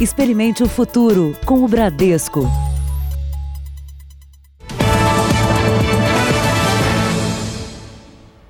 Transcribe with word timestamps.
Experimente 0.00 0.62
o 0.62 0.66
futuro 0.66 1.36
com 1.44 1.62
o 1.62 1.68
Bradesco. 1.68 2.50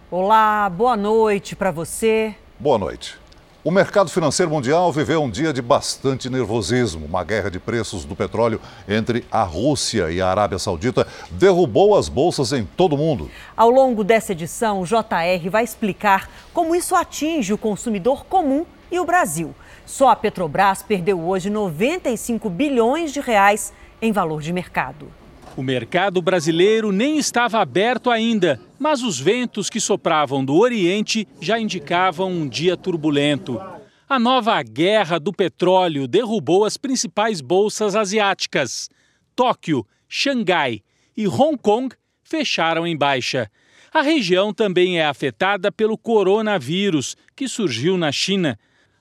Olá, 0.08 0.71
boa 0.71 0.96
noite 0.96 1.56
para 1.56 1.72
você. 1.72 2.36
Boa 2.56 2.78
noite. 2.78 3.18
O 3.64 3.72
mercado 3.72 4.08
financeiro 4.10 4.48
mundial 4.48 4.92
viveu 4.92 5.21
um 5.24 5.28
dia 5.28 5.52
de 5.52 5.60
bastante 5.60 6.31
nervosismo. 6.31 7.04
Uma 7.04 7.24
guerra 7.24 7.51
de 7.51 7.58
preços 7.58 8.04
do 8.04 8.14
petróleo 8.14 8.60
entre 8.88 9.26
a 9.28 9.42
Rússia 9.42 10.08
e 10.12 10.21
a 10.21 10.28
Arábia 10.28 10.58
Saudita 10.60 11.04
derrubou 11.32 11.98
as 11.98 12.08
bolsas 12.08 12.53
em 12.53 12.64
todo 12.64 12.92
o 12.92 12.96
mundo. 12.96 13.28
Ao 13.56 13.69
longo 13.69 14.04
dessa 14.04 14.30
edição, 14.30 14.82
o 14.82 14.87
JR 14.87 15.51
vai 15.51 15.64
explicar 15.64 16.30
como 16.55 16.77
isso 16.77 16.95
atinge 16.95 17.52
o 17.52 17.59
consumidor 17.59 18.24
comum 18.24 18.64
e 18.88 19.01
o 19.01 19.05
Brasil. 19.05 19.52
Só 19.91 20.11
a 20.11 20.15
Petrobras 20.15 20.84
perdeu 20.84 21.20
hoje 21.20 21.51
95 21.51 22.48
bilhões 22.48 23.12
de 23.12 23.19
reais 23.19 23.73
em 24.01 24.12
valor 24.12 24.41
de 24.41 24.53
mercado. 24.53 25.11
O 25.57 25.65
mercado 25.65 26.23
brasileiro 26.23 26.93
nem 26.93 27.19
estava 27.19 27.59
aberto 27.59 28.09
ainda, 28.09 28.61
mas 28.79 29.03
os 29.03 29.19
ventos 29.19 29.69
que 29.69 29.81
sopravam 29.81 30.45
do 30.45 30.57
Oriente 30.57 31.27
já 31.41 31.59
indicavam 31.59 32.31
um 32.31 32.48
dia 32.48 32.77
turbulento. 32.77 33.61
A 34.09 34.17
nova 34.17 34.62
guerra 34.62 35.19
do 35.19 35.33
petróleo 35.33 36.07
derrubou 36.07 36.65
as 36.65 36.77
principais 36.77 37.41
bolsas 37.41 37.97
asiáticas. 37.97 38.89
Tóquio, 39.34 39.84
Xangai 40.09 40.83
e 41.17 41.27
Hong 41.27 41.59
Kong 41.59 41.93
fecharam 42.23 42.87
em 42.87 42.97
baixa. 42.97 43.51
A 43.93 44.03
região 44.03 44.55
também 44.55 45.01
é 45.01 45.05
afetada 45.05 45.73
pelo 45.73 45.98
coronavírus, 45.98 47.17
que 47.34 47.48
surgiu 47.48 47.98
na 47.98 48.12
China. 48.12 48.57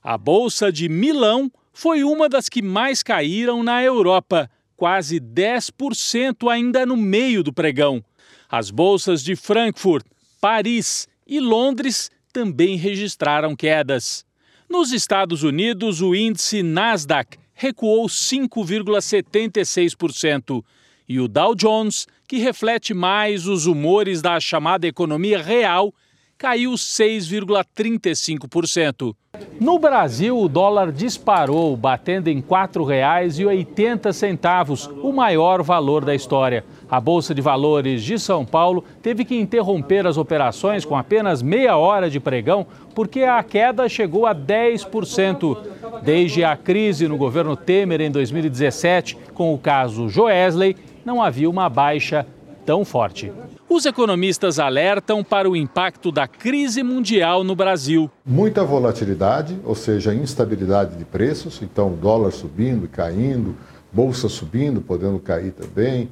A 0.09 0.17
bolsa 0.17 0.71
de 0.71 0.89
Milão 0.89 1.51
foi 1.71 2.03
uma 2.03 2.27
das 2.27 2.49
que 2.49 2.63
mais 2.63 3.03
caíram 3.03 3.61
na 3.61 3.83
Europa 3.83 4.49
quase 4.75 5.19
10% 5.19 6.51
ainda 6.51 6.83
no 6.83 6.97
meio 6.97 7.43
do 7.43 7.53
pregão. 7.53 8.03
As 8.49 8.71
bolsas 8.71 9.23
de 9.23 9.35
Frankfurt, 9.35 10.03
Paris 10.41 11.07
e 11.27 11.39
Londres 11.39 12.09
também 12.33 12.75
registraram 12.75 13.55
quedas. 13.55 14.25
Nos 14.67 14.91
Estados 14.91 15.43
Unidos, 15.43 16.01
o 16.01 16.15
índice 16.15 16.63
Nasdaq 16.63 17.37
recuou 17.53 18.07
5,76% 18.07 20.63
e 21.07 21.19
o 21.19 21.27
Dow 21.27 21.53
Jones, 21.53 22.07
que 22.27 22.37
reflete 22.37 22.95
mais 22.95 23.45
os 23.45 23.67
humores 23.67 24.23
da 24.23 24.39
chamada 24.39 24.87
economia 24.87 25.39
real, 25.39 25.93
caiu 26.39 26.71
6,35%. 26.71 29.13
No 29.59 29.77
Brasil, 29.77 30.39
o 30.39 30.47
dólar 30.47 30.89
disparou, 30.89 31.75
batendo 31.75 32.29
em 32.29 32.37
R$ 32.37 32.43
4,80, 32.43 34.89
o 35.03 35.11
maior 35.11 35.61
valor 35.61 36.05
da 36.05 36.15
história. 36.15 36.63
A 36.89 37.01
Bolsa 37.01 37.35
de 37.35 37.41
Valores 37.41 38.01
de 38.01 38.17
São 38.17 38.45
Paulo 38.45 38.85
teve 39.01 39.25
que 39.25 39.37
interromper 39.37 40.07
as 40.07 40.15
operações 40.15 40.85
com 40.85 40.95
apenas 40.95 41.41
meia 41.41 41.75
hora 41.75 42.09
de 42.09 42.21
pregão, 42.21 42.65
porque 42.95 43.23
a 43.23 43.43
queda 43.43 43.89
chegou 43.89 44.25
a 44.25 44.33
10%. 44.33 45.57
Desde 46.03 46.45
a 46.45 46.55
crise 46.55 47.05
no 47.05 47.17
governo 47.17 47.57
Temer 47.57 47.99
em 47.99 48.09
2017, 48.09 49.17
com 49.33 49.53
o 49.53 49.57
caso 49.57 50.07
Joesley, 50.07 50.77
não 51.03 51.21
havia 51.21 51.49
uma 51.49 51.67
baixa 51.67 52.25
tão 52.65 52.85
forte. 52.85 53.29
Os 53.69 53.85
economistas 53.85 54.57
alertam 54.57 55.23
para 55.23 55.47
o 55.47 55.55
impacto 55.55 56.11
da 56.11 56.27
crise 56.27 56.81
mundial 56.81 57.43
no 57.43 57.55
Brasil. 57.55 58.09
Muita 58.25 58.63
volatilidade, 58.63 59.59
ou 59.63 59.75
seja, 59.75 60.11
instabilidade 60.11 60.97
de 60.97 61.05
preços, 61.05 61.61
então 61.61 61.93
dólar 61.93 62.31
subindo 62.31 62.85
e 62.85 62.87
caindo, 62.87 63.55
bolsa 63.93 64.27
subindo, 64.27 64.81
podendo 64.81 65.19
cair 65.19 65.51
também 65.51 66.09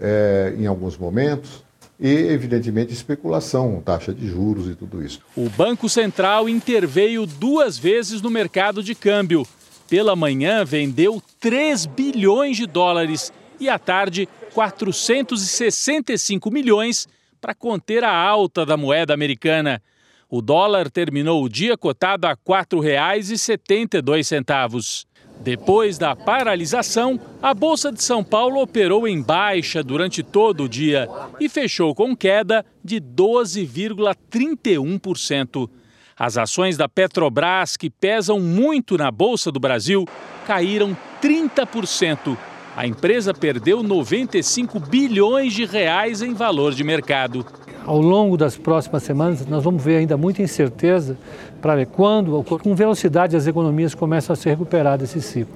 é, 0.00 0.54
em 0.58 0.66
alguns 0.66 0.96
momentos. 0.96 1.62
E, 2.00 2.08
evidentemente, 2.08 2.94
especulação, 2.94 3.82
taxa 3.84 4.12
de 4.12 4.26
juros 4.26 4.66
e 4.66 4.74
tudo 4.74 5.04
isso. 5.04 5.20
O 5.36 5.50
Banco 5.50 5.90
Central 5.90 6.48
interveio 6.48 7.26
duas 7.26 7.76
vezes 7.76 8.22
no 8.22 8.30
mercado 8.30 8.82
de 8.82 8.94
câmbio. 8.94 9.46
Pela 9.90 10.16
manhã, 10.16 10.64
vendeu 10.64 11.22
3 11.38 11.84
bilhões 11.84 12.56
de 12.56 12.66
dólares 12.66 13.30
e 13.60 13.68
à 13.68 13.78
tarde 13.78 14.28
465 14.54 16.50
milhões 16.50 17.06
para 17.40 17.54
conter 17.54 18.04
a 18.04 18.14
alta 18.14 18.64
da 18.64 18.76
moeda 18.76 19.12
americana. 19.12 19.82
O 20.30 20.40
dólar 20.40 20.88
terminou 20.88 21.42
o 21.44 21.48
dia 21.48 21.76
cotado 21.76 22.26
a 22.26 22.30
R$ 22.30 22.36
4,72. 22.46 25.04
Depois 25.40 25.98
da 25.98 26.14
paralisação, 26.14 27.18
a 27.42 27.52
Bolsa 27.52 27.90
de 27.90 28.00
São 28.02 28.22
Paulo 28.22 28.62
operou 28.62 29.08
em 29.08 29.20
baixa 29.20 29.82
durante 29.82 30.22
todo 30.22 30.62
o 30.62 30.68
dia 30.68 31.08
e 31.40 31.48
fechou 31.48 31.92
com 31.92 32.14
queda 32.16 32.64
de 32.82 33.00
12,31%. 33.00 35.68
As 36.16 36.38
ações 36.38 36.76
da 36.76 36.88
Petrobras, 36.88 37.76
que 37.76 37.90
pesam 37.90 38.38
muito 38.38 38.96
na 38.96 39.10
Bolsa 39.10 39.50
do 39.50 39.58
Brasil, 39.58 40.06
caíram 40.46 40.96
30% 41.20 42.38
a 42.76 42.86
empresa 42.86 43.32
perdeu 43.32 43.82
95 43.82 44.80
bilhões 44.80 45.52
de 45.52 45.64
reais 45.64 46.22
em 46.22 46.34
valor 46.34 46.74
de 46.74 46.82
mercado. 46.82 47.46
Ao 47.86 48.00
longo 48.00 48.36
das 48.36 48.56
próximas 48.56 49.02
semanas, 49.02 49.46
nós 49.46 49.62
vamos 49.62 49.82
ver 49.82 49.98
ainda 49.98 50.16
muita 50.16 50.42
incerteza 50.42 51.16
para 51.62 51.76
ver 51.76 51.86
quando, 51.86 52.42
com 52.42 52.74
velocidade, 52.74 53.36
as 53.36 53.46
economias 53.46 53.94
começam 53.94 54.32
a 54.32 54.36
se 54.36 54.48
recuperar 54.48 54.98
desse 54.98 55.20
ciclo. 55.20 55.54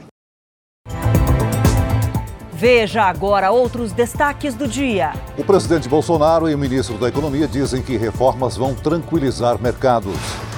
Veja 2.53 3.05
agora 3.05 3.51
outros 3.51 3.93
destaques 3.93 4.55
do 4.55 4.67
dia. 4.67 5.13
O 5.37 5.45
presidente 5.45 5.89
Bolsonaro 5.89 6.49
e 6.49 6.55
o 6.55 6.59
ministro 6.59 6.99
da 6.99 7.09
Economia 7.09 7.47
dizem 7.47 7.83
que 7.83 7.97
reformas 7.97 8.57
vão 8.57 8.75
tranquilizar 8.75 9.61
mercados. 9.63 10.15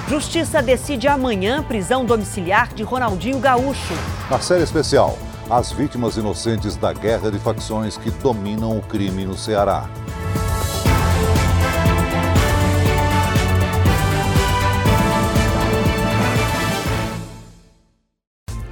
Justiça 0.07 0.61
decide 0.61 1.07
amanhã 1.07 1.63
prisão 1.63 2.03
domiciliar 2.03 2.73
de 2.73 2.81
Ronaldinho 2.83 3.39
Gaúcho. 3.39 3.93
Na 4.31 4.39
série 4.39 4.63
especial, 4.63 5.15
as 5.51 5.73
vítimas 5.73 6.15
inocentes 6.15 6.77
da 6.77 6.93
guerra 6.93 7.29
de 7.29 7.37
facções 7.37 7.97
que 7.97 8.09
dominam 8.09 8.77
o 8.77 8.81
crime 8.81 9.25
no 9.25 9.37
Ceará. 9.37 9.89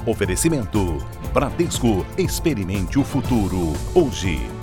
Oferecimento: 0.06 1.06
Bradesco. 1.34 2.06
Experimente 2.18 2.98
o 2.98 3.04
futuro. 3.04 3.74
Hoje. 3.94 4.59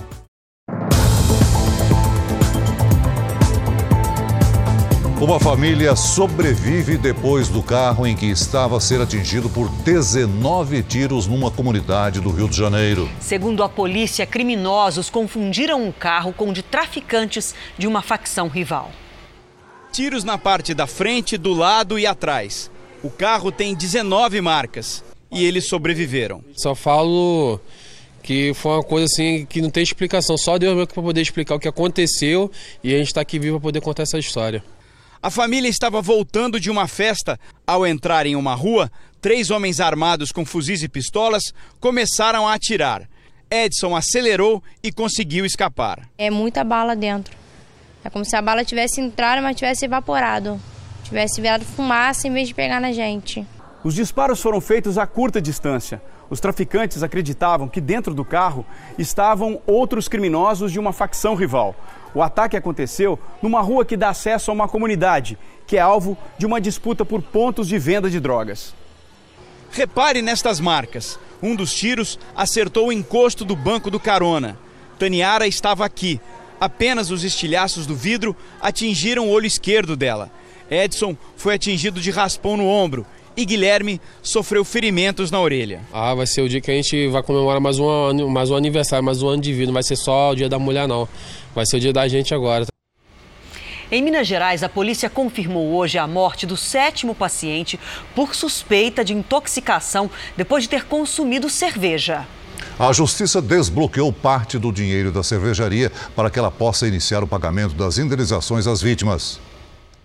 Uma 5.19 5.41
família 5.41 5.97
sobrevive 5.97 6.99
depois 6.99 7.49
do 7.49 7.62
carro 7.62 8.06
em 8.06 8.15
que 8.15 8.27
estava 8.27 8.77
a 8.77 8.81
ser 8.81 9.00
atingido 9.00 9.49
por 9.49 9.66
19 9.71 10.82
tiros 10.82 11.27
numa 11.27 11.50
comunidade 11.50 12.21
do 12.21 12.31
Rio 12.31 12.47
de 12.47 12.54
Janeiro. 12.54 13.09
Segundo 13.19 13.62
a 13.62 13.69
polícia, 13.69 14.27
criminosos 14.27 15.09
confundiram 15.09 15.82
um 15.82 15.91
carro 15.91 16.34
com 16.34 16.50
o 16.50 16.53
de 16.53 16.62
traficantes 16.62 17.54
de 17.78 17.87
uma 17.87 18.03
facção 18.03 18.47
rival. 18.49 18.93
Tiros 19.91 20.22
na 20.22 20.37
parte 20.37 20.75
da 20.75 20.87
frente, 20.87 21.38
do 21.38 21.54
lado 21.54 21.98
e 21.98 22.06
atrás. 22.06 22.71
O 23.03 23.09
carro 23.09 23.50
tem 23.50 23.75
19 23.75 24.43
marcas 24.43 25.03
e 25.33 25.47
eles 25.47 25.66
sobreviveram. 25.66 26.44
Só 26.54 26.75
falo 26.75 27.59
que 28.22 28.53
foi 28.53 28.72
uma 28.72 28.83
coisa 28.83 29.06
assim 29.06 29.47
que 29.47 29.62
não 29.62 29.71
tem 29.71 29.83
explicação, 29.83 30.37
só 30.37 30.59
Deus 30.59 30.75
mesmo 30.75 30.88
para 30.88 31.03
poder 31.03 31.22
explicar 31.22 31.54
o 31.54 31.59
que 31.59 31.69
aconteceu 31.69 32.50
e 32.84 32.94
a 32.94 32.98
gente 32.98 33.06
está 33.06 33.22
aqui 33.22 33.38
vivo 33.38 33.59
para 33.59 33.69
poder 33.69 33.81
contar 33.81 34.03
essa 34.03 34.19
história. 34.19 34.62
A 35.26 35.31
família 35.31 35.69
estava 35.69 36.00
voltando 36.00 36.60
de 36.60 36.70
uma 36.70 36.87
festa. 36.87 37.37
Ao 37.66 37.84
entrar 37.84 38.26
em 38.26 38.37
uma 38.37 38.54
rua, 38.54 38.88
três 39.20 39.50
homens 39.50 39.81
armados 39.81 40.31
com 40.31 40.47
fuzis 40.47 40.84
e 40.84 40.88
pistolas 40.88 41.53
começaram 41.80 42.47
a 42.47 42.54
atirar. 42.54 43.09
Edson 43.51 43.97
acelerou 43.97 44.62
e 44.84 44.92
conseguiu 44.92 45.45
escapar. 45.45 46.09
É 46.16 46.30
muita 46.30 46.62
bala 46.62 46.95
dentro. 46.95 47.36
É 48.04 48.09
como 48.09 48.24
se 48.24 48.36
a 48.36 48.41
bala 48.41 48.65
tivesse 48.65 49.01
entrado, 49.01 49.42
mas 49.42 49.56
tivesse 49.56 49.84
evaporado. 49.84 50.60
Tivesse 51.03 51.41
virado 51.41 51.65
fumaça 51.65 52.28
em 52.28 52.33
vez 52.33 52.47
de 52.47 52.54
pegar 52.54 52.80
na 52.80 52.92
gente. 52.92 53.45
Os 53.83 53.97
disparos 53.97 54.41
foram 54.41 54.60
feitos 54.60 54.97
a 54.97 55.09
curta 55.09 55.42
distância. 55.42 56.01
Os 56.30 56.39
traficantes 56.39 57.03
acreditavam 57.03 57.68
que 57.68 57.80
dentro 57.80 58.15
do 58.15 58.24
carro 58.24 58.65
estavam 58.97 59.60
outros 59.66 60.06
criminosos 60.06 60.71
de 60.71 60.78
uma 60.78 60.92
facção 60.92 61.34
rival. 61.34 61.74
O 62.16 62.22
ataque 62.22 62.57
aconteceu 62.57 63.18
numa 63.42 63.60
rua 63.60 63.84
que 63.84 63.95
dá 63.95 64.09
acesso 64.09 64.51
a 64.51 64.54
uma 64.54 64.66
comunidade, 64.66 65.36
que 65.66 65.77
é 65.77 65.80
alvo 65.80 66.16
de 66.39 66.47
uma 66.47 66.59
disputa 66.59 67.04
por 67.04 67.21
pontos 67.21 67.68
de 67.68 67.78
venda 67.78 68.09
de 68.09 68.18
drogas. 68.18 68.74
Repare 69.71 70.22
nestas 70.22 70.59
marcas. 70.59 71.18
Um 71.42 71.54
dos 71.54 71.74
tiros 71.74 72.18
acertou 72.34 72.86
o 72.86 72.92
encosto 72.92 73.45
do 73.45 73.54
banco 73.54 73.91
do 73.91 74.01
carona. 74.01 74.57
Taniara 74.98 75.47
estava 75.47 75.84
aqui. 75.84 76.18
Apenas 76.59 77.10
os 77.10 77.22
estilhaços 77.22 77.86
do 77.86 77.95
vidro 77.95 78.34
atingiram 78.63 79.27
o 79.27 79.30
olho 79.30 79.45
esquerdo 79.45 79.95
dela. 79.95 80.30
Edson 80.71 81.15
foi 81.36 81.53
atingido 81.53 82.01
de 82.01 82.10
raspão 82.10 82.57
no 82.57 82.66
ombro 82.66 83.04
e 83.36 83.44
Guilherme 83.44 84.00
sofreu 84.22 84.65
ferimentos 84.65 85.30
na 85.30 85.41
orelha. 85.41 85.80
Ah, 85.92 86.15
vai 86.15 86.27
ser 86.27 86.41
o 86.41 86.48
dia 86.48 86.60
que 86.60 86.71
a 86.71 86.74
gente 86.74 87.09
vai 87.09 87.22
comemorar 87.22 87.60
mais 87.60 87.78
um, 87.78 88.28
mais 88.28 88.50
um 88.50 88.56
aniversário, 88.56 89.04
mais 89.04 89.22
um 89.22 89.28
ano 89.28 89.42
de 89.42 89.53
vida. 89.53 89.66
Não 89.66 89.74
vai 89.74 89.83
ser 89.83 89.97
só 89.97 90.30
o 90.30 90.34
dia 90.34 90.48
da 90.48 90.59
mulher, 90.59 90.88
não. 90.88 91.06
Vai 91.54 91.66
ser 91.66 91.77
o 91.77 91.80
dia 91.80 91.92
da 91.92 92.09
gente 92.09 92.34
agora. 92.34 92.66
Em 93.92 94.03
Minas 94.03 94.27
Gerais, 94.27 94.65
a 94.65 94.68
polícia 94.68 95.09
confirmou 95.09 95.74
hoje 95.74 95.97
a 95.97 96.09
morte 96.09 96.44
do 96.44 96.56
sétimo 96.56 97.15
paciente 97.15 97.78
por 98.16 98.34
suspeita 98.34 99.04
de 99.04 99.12
intoxicação 99.12 100.10
depois 100.36 100.65
de 100.65 100.71
ter 100.71 100.86
consumido 100.86 101.48
cerveja. 101.48 102.27
A 102.78 102.92
justiça 102.92 103.41
desbloqueou 103.41 104.12
parte 104.12 104.59
do 104.59 104.72
dinheiro 104.72 105.12
da 105.12 105.22
cervejaria 105.22 105.91
para 106.16 106.28
que 106.28 106.39
ela 106.39 106.50
possa 106.50 106.89
iniciar 106.89 107.22
o 107.22 107.27
pagamento 107.27 107.74
das 107.74 107.97
indenizações 107.97 108.66
às 108.66 108.82
vítimas. 108.82 109.41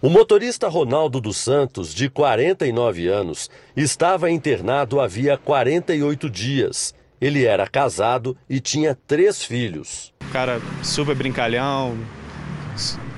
O 0.03 0.09
motorista 0.09 0.67
Ronaldo 0.67 1.21
dos 1.21 1.37
Santos, 1.37 1.93
de 1.93 2.09
49 2.09 3.07
anos, 3.07 3.51
estava 3.77 4.31
internado 4.31 4.99
havia 4.99 5.37
48 5.37 6.27
dias. 6.27 6.95
Ele 7.21 7.45
era 7.45 7.67
casado 7.67 8.35
e 8.49 8.59
tinha 8.59 8.97
três 9.05 9.43
filhos. 9.43 10.11
O 10.27 10.31
cara 10.31 10.59
super 10.81 11.15
brincalhão, 11.15 11.95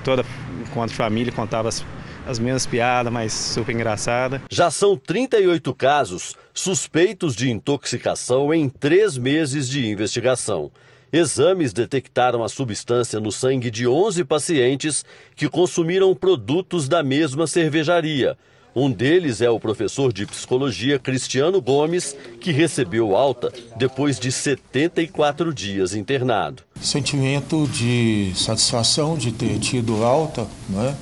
toda 0.04 0.26
enquanto 0.62 0.92
família 0.92 1.32
contava 1.32 1.70
as, 1.70 1.86
as 2.28 2.38
mesmas 2.38 2.66
piadas, 2.66 3.14
mas 3.14 3.32
super 3.32 3.74
engraçada. 3.74 4.42
Já 4.52 4.70
são 4.70 4.98
38 4.98 5.74
casos 5.76 6.36
suspeitos 6.54 7.34
de 7.34 7.50
intoxicação 7.50 8.54
em 8.54 8.68
três 8.68 9.18
meses 9.18 9.70
de 9.70 9.88
investigação. 9.88 10.70
Exames 11.14 11.72
detectaram 11.72 12.44
a 12.44 12.50
substância 12.50 13.20
no 13.20 13.32
sangue 13.32 13.70
de 13.70 13.88
11 13.88 14.24
pacientes 14.24 15.06
que 15.36 15.48
consumiram 15.48 16.16
produtos 16.16 16.90
da 16.90 17.04
mesma 17.04 17.46
cervejaria. 17.46 18.36
Um 18.76 18.90
deles 18.90 19.40
é 19.40 19.48
o 19.48 19.60
professor 19.60 20.12
de 20.12 20.26
psicologia 20.26 20.98
Cristiano 20.98 21.62
Gomes, 21.62 22.18
que 22.42 22.52
recebeu 22.52 23.16
alta 23.16 23.54
depois 23.78 24.20
de 24.20 24.32
74 24.32 25.54
dias 25.54 25.94
internado. 25.94 26.64
Sentimento 26.82 27.68
de 27.68 28.32
satisfação 28.36 29.16
de 29.16 29.32
ter 29.32 29.60
tido 29.60 30.04
alta, 30.04 30.48
não 30.68 30.82
é? 30.84 30.96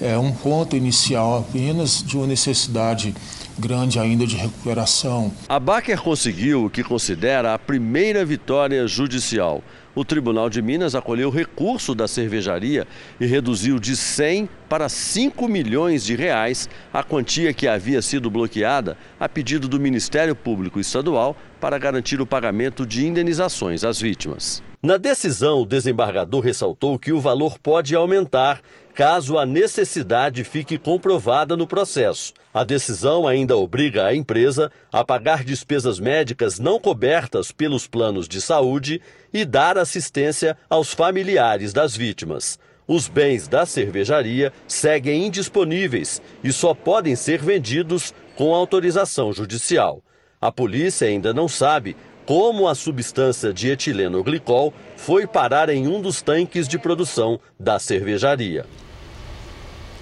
é 0.00 0.18
um 0.18 0.32
ponto 0.32 0.76
inicial 0.76 1.38
apenas 1.38 2.02
de 2.02 2.16
uma 2.16 2.26
necessidade 2.26 3.14
grande 3.58 3.98
ainda 3.98 4.26
de 4.26 4.36
recuperação. 4.36 5.32
A 5.48 5.58
Baker 5.58 6.00
conseguiu 6.00 6.66
o 6.66 6.70
que 6.70 6.82
considera 6.82 7.54
a 7.54 7.58
primeira 7.58 8.24
vitória 8.24 8.86
judicial. 8.86 9.62
O 9.94 10.04
Tribunal 10.04 10.50
de 10.50 10.60
Minas 10.60 10.94
acolheu 10.94 11.30
recurso 11.30 11.94
da 11.94 12.06
cervejaria 12.06 12.86
e 13.18 13.24
reduziu 13.24 13.78
de 13.78 13.96
100 13.96 14.46
para 14.68 14.90
5 14.90 15.48
milhões 15.48 16.04
de 16.04 16.14
reais 16.14 16.68
a 16.92 17.02
quantia 17.02 17.54
que 17.54 17.66
havia 17.66 18.02
sido 18.02 18.30
bloqueada 18.30 18.98
a 19.18 19.26
pedido 19.26 19.66
do 19.66 19.80
Ministério 19.80 20.36
Público 20.36 20.78
Estadual 20.78 21.34
para 21.58 21.78
garantir 21.78 22.20
o 22.20 22.26
pagamento 22.26 22.84
de 22.84 23.06
indenizações 23.06 23.84
às 23.84 23.98
vítimas. 23.98 24.62
Na 24.82 24.98
decisão, 24.98 25.62
o 25.62 25.66
desembargador 25.66 26.42
ressaltou 26.42 26.98
que 26.98 27.10
o 27.10 27.18
valor 27.18 27.58
pode 27.58 27.94
aumentar 27.96 28.60
caso 28.96 29.36
a 29.36 29.44
necessidade 29.44 30.42
fique 30.42 30.78
comprovada 30.78 31.54
no 31.54 31.66
processo. 31.66 32.32
A 32.52 32.64
decisão 32.64 33.28
ainda 33.28 33.54
obriga 33.54 34.06
a 34.06 34.16
empresa 34.16 34.72
a 34.90 35.04
pagar 35.04 35.44
despesas 35.44 36.00
médicas 36.00 36.58
não 36.58 36.80
cobertas 36.80 37.52
pelos 37.52 37.86
planos 37.86 38.26
de 38.26 38.40
saúde 38.40 39.02
e 39.34 39.44
dar 39.44 39.76
assistência 39.76 40.56
aos 40.70 40.94
familiares 40.94 41.74
das 41.74 41.94
vítimas. 41.94 42.58
Os 42.88 43.06
bens 43.06 43.46
da 43.46 43.66
cervejaria 43.66 44.50
seguem 44.66 45.26
indisponíveis 45.26 46.22
e 46.42 46.50
só 46.50 46.72
podem 46.72 47.14
ser 47.14 47.42
vendidos 47.42 48.14
com 48.34 48.54
autorização 48.54 49.30
judicial. 49.30 50.02
A 50.40 50.50
polícia 50.50 51.06
ainda 51.06 51.34
não 51.34 51.48
sabe 51.48 51.94
como 52.24 52.66
a 52.66 52.74
substância 52.74 53.52
de 53.52 53.68
etileno 53.68 54.24
glicol 54.24 54.72
foi 54.96 55.26
parar 55.26 55.68
em 55.68 55.86
um 55.86 56.00
dos 56.00 56.22
tanques 56.22 56.66
de 56.66 56.78
produção 56.78 57.38
da 57.60 57.78
cervejaria. 57.78 58.64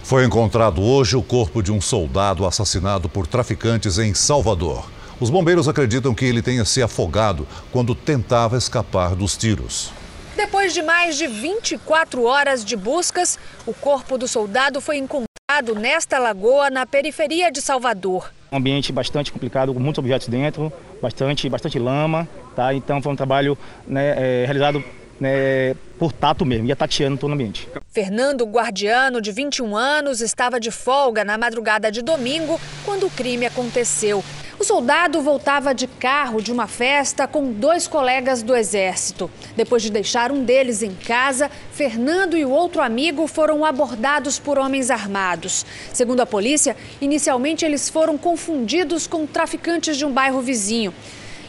Foi 0.05 0.23
encontrado 0.23 0.83
hoje 0.83 1.17
o 1.17 1.23
corpo 1.23 1.63
de 1.63 1.73
um 1.73 1.81
soldado 1.81 2.45
assassinado 2.45 3.09
por 3.09 3.27
traficantes 3.27 3.99
em 3.99 4.13
Salvador. 4.13 4.87
Os 5.19 5.31
bombeiros 5.31 5.67
acreditam 5.67 6.15
que 6.15 6.27
ele 6.27 6.43
tenha 6.43 6.63
se 6.67 6.83
afogado 6.83 7.49
quando 7.73 7.95
tentava 7.95 8.59
escapar 8.59 9.15
dos 9.15 9.35
tiros. 9.35 9.91
Depois 10.37 10.75
de 10.75 10.83
mais 10.83 11.17
de 11.17 11.27
24 11.27 12.23
horas 12.23 12.63
de 12.63 12.77
buscas, 12.77 13.39
o 13.65 13.73
corpo 13.73 14.19
do 14.19 14.29
soldado 14.29 14.79
foi 14.79 14.99
encontrado 14.99 15.75
nesta 15.75 16.19
lagoa 16.19 16.69
na 16.69 16.85
periferia 16.85 17.51
de 17.51 17.63
Salvador. 17.63 18.31
Um 18.53 18.59
ambiente 18.59 18.93
bastante 18.93 19.33
complicado, 19.33 19.73
com 19.73 19.81
muitos 19.81 20.01
objetos 20.01 20.29
dentro, 20.29 20.71
bastante, 21.01 21.49
bastante 21.49 21.79
lama, 21.79 22.29
tá? 22.55 22.75
Então 22.75 23.01
foi 23.01 23.11
um 23.11 23.17
trabalho 23.17 23.57
né, 23.89 24.43
é, 24.43 24.45
realizado 24.45 24.85
né, 25.21 25.75
por 25.99 26.13
tato 26.13 26.45
mesmo, 26.45 26.67
ia 26.67 26.77
tateando 26.77 27.19
todo 27.19 27.31
o 27.31 27.35
ambiente. 27.35 27.69
Fernando 27.91 28.45
Guardiano, 28.45 29.21
de 29.21 29.31
21 29.31 29.77
anos, 29.77 30.21
estava 30.21 30.59
de 30.59 30.71
folga 30.71 31.25
na 31.25 31.39
madrugada 31.39 31.91
de 31.91 32.03
domingo 32.03 32.61
quando 32.85 33.07
o 33.07 33.11
crime 33.11 33.47
aconteceu. 33.47 34.23
O 34.59 34.63
soldado 34.65 35.21
voltava 35.21 35.75
de 35.75 35.87
carro 35.87 36.41
de 36.41 36.53
uma 36.53 36.69
festa 36.69 37.27
com 37.27 37.53
dois 37.53 37.89
colegas 37.89 38.43
do 38.43 38.55
Exército. 38.55 39.31
Depois 39.57 39.83
de 39.83 39.91
deixar 39.91 40.31
um 40.31 40.45
deles 40.45 40.81
em 40.83 40.95
casa, 40.95 41.51
Fernando 41.73 42.37
e 42.37 42.45
o 42.45 42.51
outro 42.51 42.81
amigo 42.81 43.27
foram 43.27 43.65
abordados 43.65 44.39
por 44.39 44.57
homens 44.57 44.91
armados. 44.91 45.67
Segundo 45.93 46.21
a 46.21 46.27
polícia, 46.27 46.77
inicialmente 47.01 47.65
eles 47.65 47.89
foram 47.89 48.17
confundidos 48.17 49.09
com 49.09 49.27
traficantes 49.27 49.97
de 49.97 50.05
um 50.05 50.13
bairro 50.13 50.41
vizinho. 50.41 50.95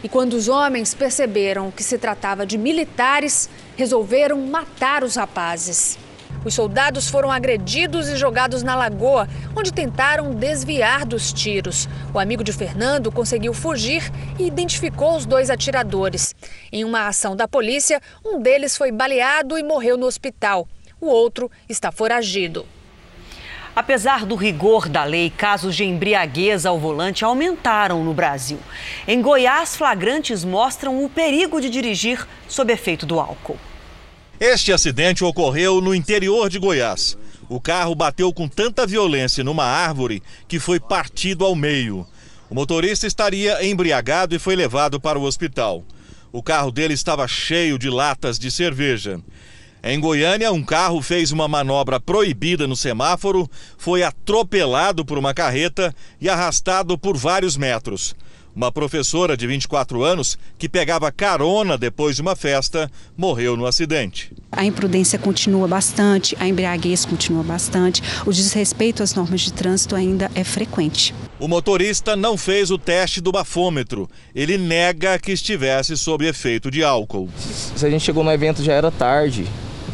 E 0.04 0.10
quando 0.10 0.34
os 0.34 0.48
homens 0.48 0.94
perceberam 0.94 1.72
que 1.72 1.84
se 1.84 1.98
tratava 1.98 2.46
de 2.46 2.58
militares, 2.58 3.50
resolveram 3.76 4.40
matar 4.46 5.04
os 5.04 5.16
rapazes. 5.16 5.98
Os 6.46 6.54
soldados 6.54 7.10
foram 7.10 7.32
agredidos 7.32 8.08
e 8.08 8.16
jogados 8.16 8.62
na 8.62 8.76
lagoa, 8.76 9.28
onde 9.56 9.74
tentaram 9.74 10.32
desviar 10.36 11.04
dos 11.04 11.34
tiros. 11.34 11.90
O 12.14 12.20
amigo 12.20 12.44
de 12.44 12.54
Fernando 12.54 13.12
conseguiu 13.12 13.52
fugir 13.52 14.04
e 14.38 14.46
identificou 14.46 15.16
os 15.16 15.26
dois 15.26 15.50
atiradores. 15.50 16.36
Em 16.72 16.84
uma 16.84 17.08
ação 17.08 17.36
da 17.36 17.48
polícia, 17.48 18.00
um 18.24 18.40
deles 18.40 18.78
foi 18.78 18.92
baleado 18.92 19.58
e 19.58 19.64
morreu 19.64 19.98
no 19.98 20.06
hospital. 20.06 20.68
O 21.02 21.08
outro 21.08 21.50
está 21.68 21.92
foragido. 21.92 22.64
Apesar 23.76 24.26
do 24.26 24.36
rigor 24.36 24.88
da 24.88 25.04
lei, 25.04 25.30
casos 25.30 25.76
de 25.76 25.84
embriaguez 25.84 26.66
ao 26.66 26.80
volante 26.80 27.26
aumentaram 27.26 28.06
no 28.06 28.14
Brasil. 28.14 28.58
Em 29.06 29.22
Goiás, 29.22 29.76
flagrantes 29.76 30.46
mostram 30.46 31.04
o 31.04 31.10
perigo 31.10 31.60
de 31.60 31.70
dirigir 31.70 32.26
sob 32.48 32.72
efeito 32.72 33.06
do 33.06 33.20
álcool. 33.20 33.60
Este 34.40 34.72
acidente 34.72 35.26
ocorreu 35.26 35.82
no 35.82 35.94
interior 35.94 36.50
de 36.50 36.58
Goiás. 36.58 37.18
O 37.50 37.60
carro 37.60 37.94
bateu 37.94 38.32
com 38.32 38.48
tanta 38.48 38.88
violência 38.88 39.44
numa 39.44 39.66
árvore 39.66 40.24
que 40.48 40.58
foi 40.58 40.80
partido 40.80 41.44
ao 41.44 41.54
meio. 41.54 42.08
O 42.50 42.56
motorista 42.56 43.06
estaria 43.06 43.66
embriagado 43.66 44.34
e 44.34 44.40
foi 44.40 44.56
levado 44.56 45.02
para 45.02 45.20
o 45.20 45.24
hospital. 45.24 45.84
O 46.32 46.42
carro 46.42 46.72
dele 46.72 46.94
estava 46.94 47.28
cheio 47.28 47.78
de 47.78 47.90
latas 47.90 48.40
de 48.40 48.50
cerveja. 48.50 49.20
Em 49.88 50.00
Goiânia, 50.00 50.52
um 50.52 50.64
carro 50.64 51.00
fez 51.00 51.32
uma 51.32 51.48
manobra 51.48 52.00
proibida 52.00 52.66
no 52.66 52.76
semáforo, 52.76 53.48
foi 53.78 54.02
atropelado 54.02 55.06
por 55.06 55.16
uma 55.16 55.32
carreta 55.32 55.94
e 56.20 56.28
arrastado 56.28 56.98
por 56.98 57.16
vários 57.16 57.56
metros. 57.56 58.16
Uma 58.56 58.72
professora 58.72 59.38
de 59.38 59.46
24 59.46 60.02
anos, 60.04 60.40
que 60.58 60.68
pegava 60.68 61.12
carona 61.12 61.78
depois 61.78 62.16
de 62.16 62.24
uma 62.24 62.36
festa, 62.36 62.90
morreu 63.16 63.56
no 63.56 63.68
acidente. 63.68 64.32
A 64.52 64.66
imprudência 64.66 65.20
continua 65.20 65.68
bastante, 65.68 66.36
a 66.40 66.48
embriaguez 66.48 67.06
continua 67.06 67.44
bastante, 67.44 68.02
o 68.26 68.34
desrespeito 68.34 69.04
às 69.04 69.14
normas 69.14 69.42
de 69.42 69.54
trânsito 69.54 69.96
ainda 69.96 70.32
é 70.34 70.44
frequente. 70.44 71.14
O 71.40 71.48
motorista 71.48 72.16
não 72.16 72.38
fez 72.38 72.72
o 72.72 72.80
teste 72.80 73.22
do 73.22 73.32
bafômetro. 73.32 74.10
Ele 74.34 74.58
nega 74.58 75.20
que 75.20 75.32
estivesse 75.32 75.96
sob 75.96 76.26
efeito 76.26 76.72
de 76.72 76.84
álcool. 76.84 77.30
Se 77.38 77.86
a 77.86 77.90
gente 77.90 78.04
chegou 78.04 78.24
no 78.24 78.32
evento 78.32 78.64
já 78.64 78.74
era 78.74 78.90
tarde. 78.90 79.46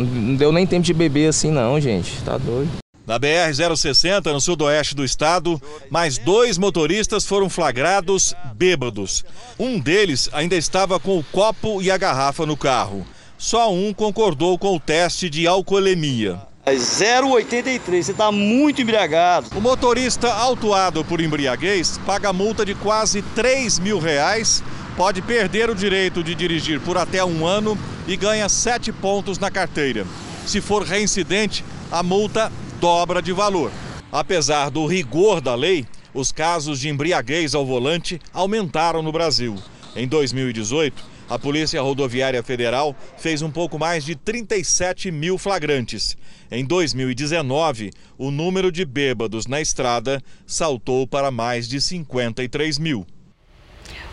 Não 0.03 0.35
deu 0.35 0.51
nem 0.51 0.65
tempo 0.65 0.83
de 0.83 0.93
beber 0.93 1.29
assim, 1.29 1.51
não, 1.51 1.79
gente. 1.79 2.21
Tá 2.23 2.37
doido. 2.37 2.69
Na 3.05 3.19
BR-060, 3.19 4.31
no 4.31 4.39
sudoeste 4.39 4.95
do 4.95 5.03
estado, 5.03 5.61
mais 5.89 6.17
dois 6.17 6.57
motoristas 6.57 7.25
foram 7.25 7.49
flagrados 7.49 8.33
bêbados. 8.55 9.25
Um 9.59 9.79
deles 9.79 10.29
ainda 10.31 10.55
estava 10.55 10.99
com 10.99 11.17
o 11.17 11.23
copo 11.23 11.81
e 11.81 11.89
a 11.89 11.97
garrafa 11.97 12.45
no 12.45 12.55
carro. 12.55 13.05
Só 13.37 13.73
um 13.73 13.91
concordou 13.91 14.57
com 14.57 14.75
o 14.75 14.79
teste 14.79 15.29
de 15.29 15.47
alcoolemia. 15.47 16.39
0,83, 16.67 18.03
você 18.03 18.11
está 18.11 18.31
muito 18.31 18.81
embriagado. 18.81 19.47
O 19.55 19.59
motorista 19.61 20.31
autuado 20.31 21.03
por 21.03 21.19
embriaguez 21.19 21.97
paga 22.05 22.31
multa 22.31 22.63
de 22.63 22.75
quase 22.75 23.21
3 23.21 23.79
mil 23.79 23.97
reais, 23.97 24.63
pode 24.95 25.21
perder 25.21 25.69
o 25.69 25.75
direito 25.75 26.23
de 26.23 26.35
dirigir 26.35 26.79
por 26.81 26.97
até 26.97 27.23
um 27.23 27.45
ano 27.45 27.77
e 28.07 28.15
ganha 28.15 28.47
sete 28.49 28.91
pontos 28.91 29.39
na 29.39 29.49
carteira. 29.49 30.05
Se 30.45 30.59
for 30.59 30.83
reincidente, 30.83 31.63
a 31.91 32.01
multa 32.01 32.51
dobra 32.79 33.21
de 33.21 33.31
valor. 33.31 33.71
Apesar 34.11 34.69
do 34.69 34.85
rigor 34.85 35.39
da 35.39 35.55
lei, 35.55 35.85
os 36.13 36.31
casos 36.31 36.79
de 36.79 36.89
embriaguez 36.89 37.55
ao 37.55 37.65
volante 37.65 38.19
aumentaram 38.33 39.01
no 39.01 39.11
Brasil. 39.11 39.55
Em 39.95 40.07
2018, 40.07 41.11
a 41.29 41.39
Polícia 41.39 41.81
Rodoviária 41.81 42.43
Federal 42.43 42.93
fez 43.17 43.41
um 43.41 43.49
pouco 43.49 43.79
mais 43.79 44.03
de 44.03 44.15
37 44.15 45.11
mil 45.11 45.37
flagrantes. 45.37 46.17
Em 46.51 46.65
2019, 46.65 47.91
o 48.17 48.29
número 48.29 48.69
de 48.69 48.83
bêbados 48.83 49.47
na 49.47 49.61
estrada 49.61 50.21
saltou 50.45 51.07
para 51.07 51.31
mais 51.31 51.69
de 51.69 51.79
53 51.79 52.77
mil. 52.77 53.07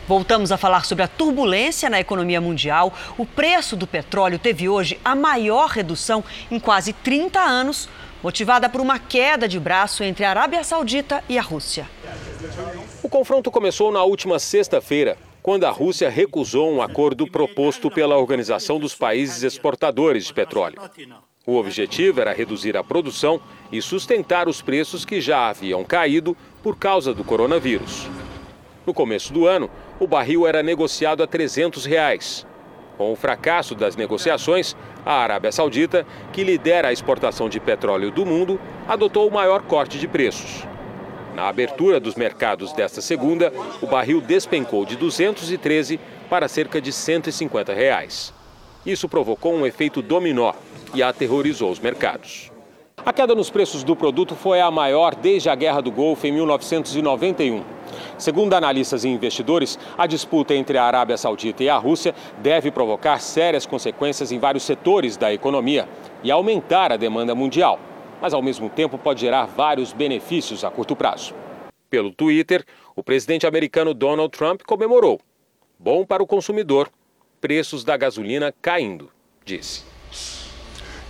Voltamos 0.08 0.50
a 0.50 0.56
falar 0.56 0.86
sobre 0.86 1.04
a 1.04 1.08
turbulência 1.08 1.90
na 1.90 2.00
economia 2.00 2.40
mundial. 2.40 2.94
O 3.18 3.26
preço 3.26 3.76
do 3.76 3.86
petróleo 3.86 4.38
teve 4.38 4.66
hoje 4.66 4.98
a 5.04 5.14
maior 5.14 5.68
redução 5.68 6.24
em 6.50 6.58
quase 6.58 6.94
30 6.94 7.38
anos, 7.38 7.90
motivada 8.22 8.70
por 8.70 8.80
uma 8.80 8.98
queda 8.98 9.46
de 9.46 9.60
braço 9.60 10.02
entre 10.02 10.24
a 10.24 10.30
Arábia 10.30 10.64
Saudita 10.64 11.22
e 11.28 11.38
a 11.38 11.42
Rússia. 11.42 11.86
O 13.02 13.08
confronto 13.08 13.50
começou 13.50 13.92
na 13.92 14.02
última 14.02 14.38
sexta-feira, 14.38 15.18
quando 15.42 15.64
a 15.64 15.70
Rússia 15.70 16.08
recusou 16.08 16.72
um 16.72 16.80
acordo 16.80 17.26
proposto 17.26 17.90
pela 17.90 18.16
Organização 18.16 18.80
dos 18.80 18.94
Países 18.94 19.42
Exportadores 19.42 20.24
de 20.24 20.32
Petróleo. 20.32 20.80
O 21.46 21.56
objetivo 21.56 22.22
era 22.22 22.32
reduzir 22.32 22.78
a 22.78 22.84
produção 22.84 23.42
e 23.70 23.82
sustentar 23.82 24.48
os 24.48 24.62
preços 24.62 25.04
que 25.04 25.20
já 25.20 25.50
haviam 25.50 25.84
caído 25.84 26.34
por 26.62 26.78
causa 26.78 27.12
do 27.12 27.22
coronavírus. 27.22 28.08
No 28.86 28.94
começo 28.94 29.34
do 29.34 29.46
ano, 29.46 29.68
o 30.00 30.06
barril 30.06 30.46
era 30.46 30.62
negociado 30.62 31.22
a 31.22 31.26
300 31.26 31.84
reais. 31.84 32.46
Com 32.96 33.12
o 33.12 33.16
fracasso 33.16 33.74
das 33.74 33.96
negociações, 33.96 34.76
a 35.06 35.14
Arábia 35.14 35.52
Saudita, 35.52 36.06
que 36.32 36.42
lidera 36.42 36.88
a 36.88 36.92
exportação 36.92 37.48
de 37.48 37.60
petróleo 37.60 38.10
do 38.10 38.26
mundo, 38.26 38.60
adotou 38.86 39.28
o 39.28 39.32
maior 39.32 39.62
corte 39.62 39.98
de 39.98 40.08
preços. 40.08 40.66
Na 41.34 41.48
abertura 41.48 42.00
dos 42.00 42.16
mercados 42.16 42.72
desta 42.72 43.00
segunda, 43.00 43.52
o 43.80 43.86
barril 43.86 44.20
despencou 44.20 44.84
de 44.84 44.96
213 44.96 46.00
para 46.28 46.48
cerca 46.48 46.80
de 46.80 46.92
150 46.92 47.72
reais. 47.72 48.34
Isso 48.84 49.08
provocou 49.08 49.54
um 49.54 49.64
efeito 49.64 50.02
dominó 50.02 50.52
e 50.92 51.02
aterrorizou 51.02 51.70
os 51.70 51.78
mercados. 51.78 52.50
A 53.04 53.12
queda 53.12 53.34
nos 53.34 53.48
preços 53.48 53.84
do 53.84 53.94
produto 53.94 54.34
foi 54.34 54.60
a 54.60 54.70
maior 54.70 55.14
desde 55.14 55.48
a 55.48 55.54
Guerra 55.54 55.80
do 55.80 55.90
Golfo 55.90 56.26
em 56.26 56.32
1991. 56.32 57.62
Segundo 58.18 58.54
analistas 58.54 59.04
e 59.04 59.08
investidores, 59.08 59.78
a 59.96 60.06
disputa 60.06 60.54
entre 60.54 60.76
a 60.76 60.84
Arábia 60.84 61.16
Saudita 61.16 61.62
e 61.62 61.68
a 61.68 61.76
Rússia 61.76 62.14
deve 62.38 62.70
provocar 62.70 63.20
sérias 63.20 63.64
consequências 63.64 64.32
em 64.32 64.38
vários 64.38 64.64
setores 64.64 65.16
da 65.16 65.32
economia 65.32 65.88
e 66.22 66.30
aumentar 66.30 66.92
a 66.92 66.96
demanda 66.96 67.34
mundial, 67.34 67.78
mas 68.20 68.34
ao 68.34 68.42
mesmo 68.42 68.68
tempo 68.68 68.98
pode 68.98 69.20
gerar 69.20 69.46
vários 69.46 69.92
benefícios 69.92 70.64
a 70.64 70.70
curto 70.70 70.96
prazo. 70.96 71.34
Pelo 71.88 72.12
Twitter, 72.12 72.64
o 72.94 73.02
presidente 73.02 73.46
americano 73.46 73.94
Donald 73.94 74.30
Trump 74.36 74.62
comemorou. 74.66 75.20
Bom 75.78 76.04
para 76.04 76.22
o 76.22 76.26
consumidor, 76.26 76.90
preços 77.40 77.84
da 77.84 77.96
gasolina 77.96 78.52
caindo, 78.60 79.08
disse. 79.44 79.97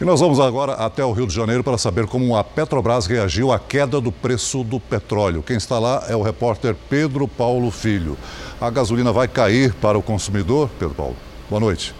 E 0.00 0.04
nós 0.04 0.20
vamos 0.20 0.38
agora 0.38 0.74
até 0.74 1.04
o 1.04 1.10
Rio 1.10 1.26
de 1.26 1.34
Janeiro 1.34 1.64
para 1.64 1.76
saber 1.76 2.06
como 2.06 2.36
a 2.36 2.44
Petrobras 2.44 3.06
reagiu 3.06 3.50
à 3.50 3.58
queda 3.58 4.00
do 4.00 4.12
preço 4.12 4.62
do 4.62 4.78
petróleo. 4.78 5.42
Quem 5.42 5.56
está 5.56 5.76
lá 5.76 6.04
é 6.08 6.14
o 6.14 6.22
repórter 6.22 6.76
Pedro 6.88 7.26
Paulo 7.26 7.68
Filho. 7.72 8.16
A 8.60 8.70
gasolina 8.70 9.12
vai 9.12 9.26
cair 9.26 9.74
para 9.74 9.98
o 9.98 10.02
consumidor, 10.02 10.70
Pedro 10.78 10.94
Paulo? 10.94 11.16
Boa 11.50 11.58
noite. 11.58 11.92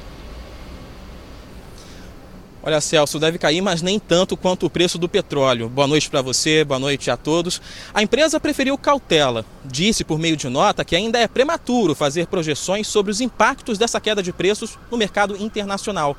Olha, 2.63 2.81
Celso, 2.81 3.19
deve 3.19 3.37
cair, 3.37 3.61
mas 3.61 3.83
nem 3.83 3.99
tanto 3.99 4.37
quanto 4.37 4.67
o 4.67 4.71
preço 4.71 4.97
do 4.97 5.09
petróleo. 5.09 5.69
Boa 5.69 5.89
noite 5.89 6.09
para 6.09 6.23
você, 6.23 6.63
boa 6.63 6.79
noite 6.79 7.11
a 7.11 7.17
todos. 7.17 7.61
A 7.93 8.01
empresa 8.01 8.39
preferiu 8.39 8.79
cautela. 8.79 9.45
Disse 9.65 10.05
por 10.05 10.21
meio 10.21 10.37
de 10.37 10.49
nota 10.49 10.85
que 10.85 10.95
ainda 10.95 11.19
é 11.19 11.27
prematuro 11.27 11.97
fazer 11.97 12.29
projeções 12.29 12.87
sobre 12.87 13.11
os 13.11 13.21
impactos 13.21 13.77
dessa 13.77 14.01
queda 14.01 14.23
de 14.23 14.33
preços 14.33 14.79
no 14.89 14.97
mercado 14.97 15.37
internacional. 15.43 16.17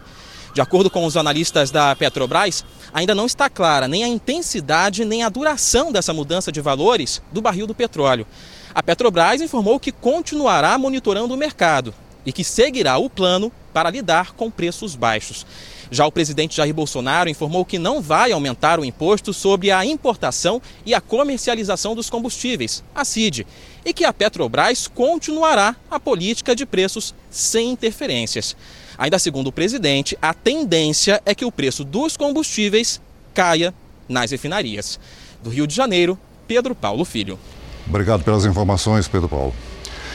De 0.59 0.63
acordo 0.63 0.89
com 0.89 1.05
os 1.05 1.15
analistas 1.15 1.71
da 1.71 1.95
Petrobras, 1.95 2.65
ainda 2.93 3.15
não 3.15 3.25
está 3.25 3.49
clara 3.49 3.87
nem 3.87 4.03
a 4.03 4.09
intensidade 4.09 5.05
nem 5.05 5.23
a 5.23 5.29
duração 5.29 5.89
dessa 5.89 6.13
mudança 6.13 6.51
de 6.51 6.59
valores 6.59 7.21
do 7.31 7.41
barril 7.41 7.65
do 7.65 7.73
petróleo. 7.73 8.27
A 8.75 8.83
Petrobras 8.83 9.39
informou 9.39 9.79
que 9.79 9.89
continuará 9.89 10.77
monitorando 10.77 11.33
o 11.33 11.37
mercado 11.37 11.95
e 12.25 12.33
que 12.33 12.43
seguirá 12.43 12.97
o 12.97 13.09
plano 13.09 13.49
para 13.73 13.89
lidar 13.89 14.33
com 14.33 14.51
preços 14.51 14.97
baixos. 14.97 15.45
Já 15.89 16.05
o 16.05 16.11
presidente 16.11 16.57
Jair 16.57 16.73
Bolsonaro 16.73 17.29
informou 17.29 17.63
que 17.63 17.79
não 17.79 18.01
vai 18.01 18.33
aumentar 18.33 18.81
o 18.81 18.85
imposto 18.85 19.33
sobre 19.33 19.71
a 19.71 19.85
importação 19.85 20.61
e 20.85 20.93
a 20.93 20.99
comercialização 20.99 21.95
dos 21.95 22.09
combustíveis, 22.09 22.83
a 22.93 23.05
CID, 23.05 23.47
e 23.85 23.93
que 23.93 24.03
a 24.03 24.11
Petrobras 24.11 24.89
continuará 24.89 25.73
a 25.89 26.01
política 26.01 26.53
de 26.53 26.65
preços 26.65 27.15
sem 27.31 27.71
interferências. 27.71 28.57
Ainda 28.99 29.17
segundo 29.17 29.47
o 29.47 29.51
presidente, 29.51 30.17
a 30.21 30.33
tendência 30.33 31.21
é 31.25 31.33
que 31.33 31.45
o 31.45 31.51
preço 31.51 31.85
dos 31.85 32.17
combustíveis 32.17 32.99
caia 33.33 33.73
nas 34.09 34.29
refinarias. 34.29 34.99
Do 35.41 35.49
Rio 35.49 35.65
de 35.65 35.73
Janeiro, 35.73 36.19
Pedro 36.45 36.75
Paulo 36.75 37.05
Filho. 37.05 37.39
Obrigado 37.87 38.25
pelas 38.25 38.43
informações, 38.43 39.07
Pedro 39.07 39.29
Paulo. 39.29 39.53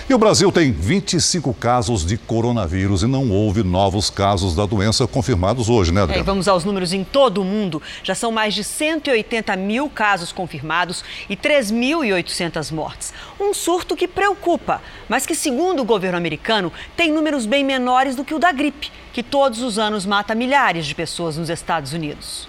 E 0.07 0.13
o 0.13 0.19
Brasil 0.19 0.53
tem 0.53 0.71
25 0.71 1.55
casos 1.55 2.05
de 2.05 2.19
coronavírus 2.19 3.03
e 3.03 3.07
não 3.07 3.31
houve 3.31 3.63
novos 3.63 4.11
casos 4.11 4.55
da 4.55 4.67
doença 4.67 5.07
confirmados 5.07 5.71
hoje, 5.71 5.91
né, 5.93 6.03
Adriana? 6.03 6.21
É, 6.21 6.23
vamos 6.23 6.47
aos 6.47 6.63
números 6.63 6.93
em 6.93 7.03
todo 7.03 7.41
o 7.41 7.45
mundo. 7.45 7.81
Já 8.03 8.15
são 8.15 8.31
mais 8.31 8.53
de 8.53 8.63
180 8.63 9.57
mil 9.57 9.89
casos 9.89 10.31
confirmados 10.31 11.03
e 11.27 11.35
3.800 11.35 12.71
mortes. 12.71 13.15
Um 13.41 13.55
surto 13.55 13.97
que 13.97 14.07
preocupa, 14.07 14.83
mas 15.09 15.25
que, 15.25 15.35
segundo 15.35 15.81
o 15.81 15.87
governo 15.87 16.19
americano, 16.19 16.71
tem 16.95 17.11
números 17.11 17.47
bem 17.47 17.65
menores 17.65 18.15
do 18.15 18.27
que 18.27 18.35
o 18.35 18.39
da 18.39 18.53
gripe, 18.53 18.93
que 19.11 19.23
todos 19.23 19.63
os 19.63 19.79
anos 19.79 20.05
mata 20.05 20.35
milhares 20.35 20.85
de 20.85 20.95
pessoas 20.95 21.39
nos 21.39 21.49
Estados 21.49 21.95
Unidos. 21.95 22.47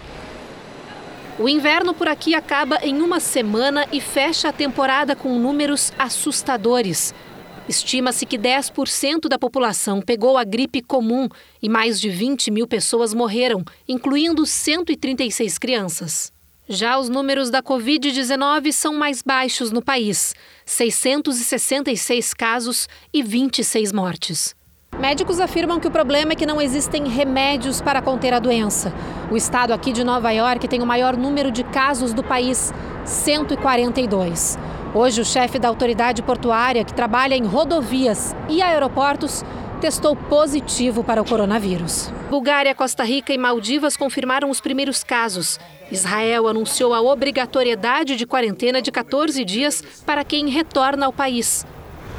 O 1.39 1.47
inverno 1.47 1.93
por 1.93 2.09
aqui 2.09 2.35
acaba 2.35 2.79
em 2.81 3.01
uma 3.01 3.21
semana 3.21 3.87
e 3.93 4.01
fecha 4.01 4.49
a 4.49 4.53
temporada 4.53 5.15
com 5.15 5.39
números 5.39 5.93
assustadores. 5.97 7.13
Estima-se 7.67 8.25
que 8.25 8.37
10% 8.37 9.27
da 9.27 9.39
população 9.39 10.01
pegou 10.01 10.37
a 10.37 10.43
gripe 10.43 10.81
comum 10.81 11.27
e 11.61 11.67
mais 11.67 11.99
de 11.99 12.09
20 12.09 12.51
mil 12.51 12.67
pessoas 12.67 13.13
morreram, 13.13 13.63
incluindo 13.87 14.45
136 14.45 15.57
crianças. 15.57 16.31
Já 16.69 16.97
os 16.97 17.09
números 17.09 17.49
da 17.49 17.61
Covid-19 17.61 18.71
são 18.71 18.93
mais 18.93 19.21
baixos 19.21 19.71
no 19.71 19.81
país: 19.81 20.33
666 20.65 22.33
casos 22.33 22.87
e 23.13 23.21
26 23.21 23.91
mortes. 23.91 24.55
Médicos 24.99 25.39
afirmam 25.39 25.79
que 25.79 25.87
o 25.87 25.91
problema 25.91 26.31
é 26.31 26.35
que 26.35 26.45
não 26.45 26.61
existem 26.61 27.07
remédios 27.07 27.81
para 27.81 28.01
conter 28.01 28.33
a 28.33 28.39
doença. 28.39 28.93
O 29.29 29.35
estado 29.35 29.73
aqui 29.73 29.91
de 29.91 30.03
Nova 30.03 30.31
York 30.31 30.67
tem 30.67 30.81
o 30.81 30.85
maior 30.85 31.17
número 31.17 31.51
de 31.51 31.63
casos 31.65 32.13
do 32.13 32.23
país, 32.23 32.73
142. 33.03 34.57
Hoje, 34.97 35.19
o 35.19 35.25
chefe 35.25 35.59
da 35.59 35.67
autoridade 35.67 36.21
portuária, 36.23 36.85
que 36.85 36.93
trabalha 36.93 37.35
em 37.35 37.43
rodovias 37.43 38.33
e 38.47 38.61
aeroportos, 38.61 39.43
testou 39.81 40.15
positivo 40.15 41.03
para 41.03 41.21
o 41.21 41.25
coronavírus. 41.25 42.09
Bulgária, 42.29 42.73
Costa 42.73 43.03
Rica 43.03 43.33
e 43.33 43.37
Maldivas 43.37 43.97
confirmaram 43.97 44.49
os 44.49 44.61
primeiros 44.61 45.03
casos. 45.03 45.59
Israel 45.91 46.47
anunciou 46.47 46.93
a 46.93 47.01
obrigatoriedade 47.01 48.15
de 48.15 48.25
quarentena 48.25 48.81
de 48.81 48.89
14 48.89 49.43
dias 49.43 49.83
para 50.05 50.23
quem 50.23 50.47
retorna 50.47 51.07
ao 51.07 51.11
país. 51.11 51.65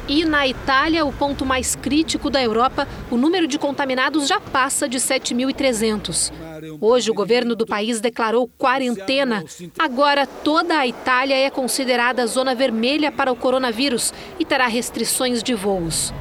E 0.07 0.23
na 0.23 0.47
Itália, 0.47 1.05
o 1.05 1.11
ponto 1.11 1.45
mais 1.45 1.75
crítico 1.75 2.29
da 2.29 2.41
Europa, 2.41 2.87
o 3.11 3.17
número 3.17 3.45
de 3.45 3.59
contaminados 3.59 4.25
já 4.25 4.39
passa 4.39 4.87
de 4.87 4.97
7.300. 4.99 6.31
Hoje, 6.79 7.11
o 7.11 7.13
governo 7.13 7.55
do 7.55 7.65
país 7.65 7.99
declarou 7.99 8.49
quarentena. 8.57 9.43
Agora, 9.77 10.25
toda 10.25 10.77
a 10.77 10.87
Itália 10.87 11.35
é 11.35 11.49
considerada 11.49 12.25
zona 12.25 12.55
vermelha 12.55 13.11
para 13.11 13.31
o 13.31 13.35
coronavírus 13.35 14.13
e 14.39 14.45
terá 14.45 14.67
restrições 14.67 15.43
de 15.43 15.53
voos. 15.53 16.13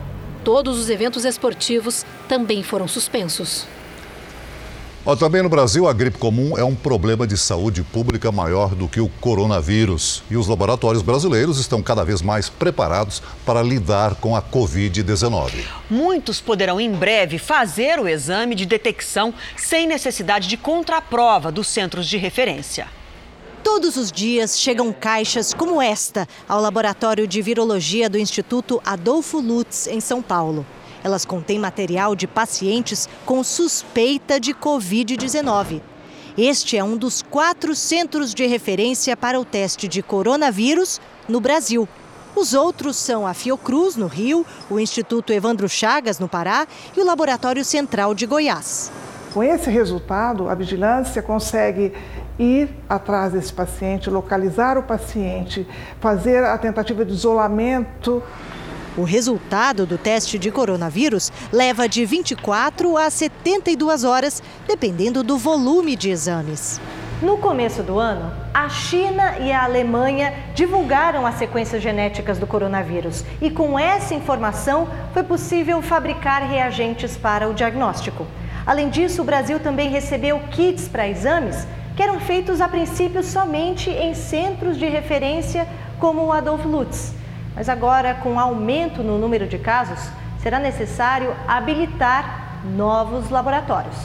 Todos 0.43 0.79
os 0.79 0.91
eventos 0.91 1.25
esportivos 1.25 2.05
também 2.29 2.65
foram 2.65 2.89
suspensos. 2.89 3.67
Também 5.15 5.41
no 5.41 5.49
Brasil, 5.49 5.87
a 5.87 5.93
gripe 5.93 6.19
comum 6.19 6.59
é 6.59 6.65
um 6.65 6.75
problema 6.75 7.27
de 7.27 7.39
saúde 7.39 7.83
pública 7.85 8.33
maior 8.33 8.75
do 8.75 8.89
que 8.89 9.01
o 9.01 9.09
coronavírus. 9.21 10.23
E 10.29 10.37
os 10.37 10.49
laboratórios 10.49 11.03
brasileiros 11.03 11.59
estão 11.59 11.81
cada 11.81 12.05
vez 12.05 12.21
mais 12.21 12.49
preparados 12.49 13.23
para 13.45 13.63
lidar 13.63 14.17
com 14.17 14.35
a 14.37 14.43
Covid-19. 14.43 15.65
Muitos 15.89 16.41
poderão 16.41 16.81
em 16.81 16.91
breve 16.91 17.39
fazer 17.39 17.99
o 17.99 18.09
exame 18.09 18.55
de 18.55 18.67
detecção 18.67 19.33
sem 19.57 19.87
necessidade 19.87 20.49
de 20.49 20.57
contraprova 20.57 21.53
dos 21.53 21.69
centros 21.69 22.07
de 22.07 22.19
referência. 22.19 22.87
Todos 23.63 23.97
os 23.97 24.13
dias 24.13 24.59
chegam 24.59 24.93
caixas 24.93 25.55
como 25.55 25.83
esta 25.83 26.29
ao 26.49 26.61
laboratório 26.61 27.27
de 27.27 27.41
virologia 27.43 28.09
do 28.09 28.19
Instituto 28.19 28.81
Adolfo 28.85 29.41
Lutz, 29.41 29.87
em 29.87 30.01
São 30.01 30.21
Paulo. 30.21 30.65
Elas 31.07 31.25
contêm 31.25 31.57
material 31.57 32.17
de 32.17 32.27
pacientes 32.27 33.09
com 33.25 33.45
suspeita 33.45 34.41
de 34.41 34.53
Covid-19. 34.53 35.81
Este 36.37 36.77
é 36.77 36.83
um 36.83 36.97
dos 36.97 37.23
quatro 37.23 37.77
centros 37.77 38.35
de 38.35 38.45
referência 38.45 39.17
para 39.17 39.39
o 39.39 39.45
teste 39.45 39.87
de 39.87 40.03
coronavírus 40.03 41.01
no 41.29 41.41
Brasil. 41.41 41.89
Os 42.35 42.55
outros 42.55 42.97
são 42.97 43.25
a 43.25 43.35
Fiocruz, 43.35 43.95
no 43.95 44.09
Rio, 44.09 44.45
o 44.69 44.81
Instituto 44.81 45.33
Evandro 45.33 45.69
Chagas, 45.69 46.19
no 46.19 46.29
Pará 46.29 46.67
e 46.97 47.01
o 47.01 47.07
Laboratório 47.07 47.65
Central 47.65 48.13
de 48.13 48.27
Goiás. 48.27 48.91
Com 49.33 49.45
esse 49.45 49.71
resultado, 49.71 50.49
a 50.49 50.57
vigilância 50.57 51.23
consegue 51.23 51.93
ir 52.37 52.69
atrás 52.89 53.33
desse 53.33 53.53
paciente, 53.53 54.11
localizar 54.11 54.77
o 54.77 54.83
paciente, 54.83 55.69
fazer 56.01 56.43
a 56.43 56.59
tentativa 56.59 57.05
de 57.05 57.13
isolamento. 57.13 58.21
O 58.97 59.03
resultado 59.03 59.85
do 59.85 59.99
teste 59.99 60.39
de 60.39 60.51
coronavírus 60.51 61.31
leva 61.53 61.87
de 61.87 62.07
24 62.07 62.97
a 62.97 63.11
72 63.11 64.05
horas, 64.05 64.43
dependendo 64.67 65.23
do 65.23 65.37
volume 65.37 65.95
de 65.95 66.09
exames. 66.09 66.81
No 67.21 67.37
começo 67.37 67.83
do 67.83 67.99
ano, 67.99 68.33
a 68.55 68.71
China 68.71 69.37
e 69.39 69.53
a 69.53 69.65
Alemanha 69.65 70.33
divulgaram 70.55 71.27
as 71.27 71.35
sequências 71.35 71.83
genéticas 71.83 72.39
do 72.39 72.47
coronavírus 72.47 73.23
e, 73.39 73.51
com 73.51 73.79
essa 73.79 74.15
informação, 74.15 74.89
foi 75.13 75.23
possível 75.23 75.83
fabricar 75.83 76.43
reagentes 76.43 77.19
para 77.19 77.51
o 77.51 77.53
diagnóstico. 77.53 78.27
Além 78.65 78.89
disso, 78.89 79.21
o 79.21 79.27
Brasil 79.27 79.61
também 79.61 79.91
recebeu 79.91 80.41
kits 80.51 80.89
para 80.89 81.07
exames 81.07 81.67
que 81.95 82.03
eram 82.03 82.19
feitos 82.19 82.63
a 82.63 82.69
princípio 82.69 83.23
somente 83.23 83.91
em 83.91 84.15
centros 84.15 84.79
de 84.79 84.87
referência 84.87 85.69
como 85.99 86.23
o 86.23 86.33
Adolf 86.33 86.65
Lutz. 86.65 87.16
Mas 87.57 87.71
agora, 87.71 88.15
com 88.17 88.39
aumento 88.39 89.03
no 89.03 89.19
número 89.19 89.49
de 89.49 89.59
casos, 89.59 89.99
será 90.43 90.59
necessário 90.59 91.35
habilitar 91.49 92.63
novos 92.77 93.31
laboratórios. 93.31 93.97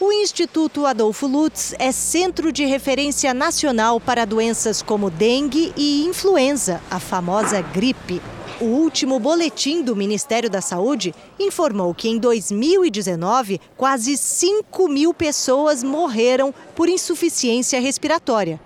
O 0.00 0.10
Instituto 0.10 0.86
Adolfo 0.86 1.26
Lutz 1.26 1.74
é 1.78 1.92
centro 1.92 2.50
de 2.50 2.64
referência 2.64 3.32
nacional 3.34 4.00
para 4.00 4.24
doenças 4.24 4.82
como 4.82 5.10
dengue 5.10 5.72
e 5.76 6.04
influenza, 6.06 6.80
a 6.90 6.98
famosa 6.98 7.60
gripe. 7.60 8.20
O 8.60 8.64
último 8.64 9.20
boletim 9.20 9.82
do 9.82 9.94
Ministério 9.94 10.48
da 10.48 10.60
Saúde 10.60 11.14
informou 11.38 11.94
que 11.94 12.08
em 12.08 12.18
2019, 12.18 13.60
quase 13.76 14.16
5 14.16 14.88
mil 14.88 15.12
pessoas 15.12 15.84
morreram 15.84 16.54
por 16.74 16.88
insuficiência 16.88 17.80
respiratória. 17.80 18.58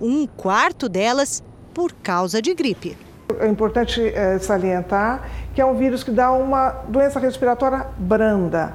Um 0.00 0.26
quarto 0.26 0.88
delas 0.88 1.42
por 1.72 1.92
causa 1.92 2.42
de 2.42 2.52
gripe. 2.54 3.05
É 3.40 3.48
importante 3.48 4.00
é, 4.14 4.38
salientar 4.38 5.22
que 5.54 5.60
é 5.60 5.66
um 5.66 5.74
vírus 5.74 6.04
que 6.04 6.10
dá 6.10 6.30
uma 6.32 6.70
doença 6.88 7.18
respiratória 7.18 7.86
branda. 7.96 8.74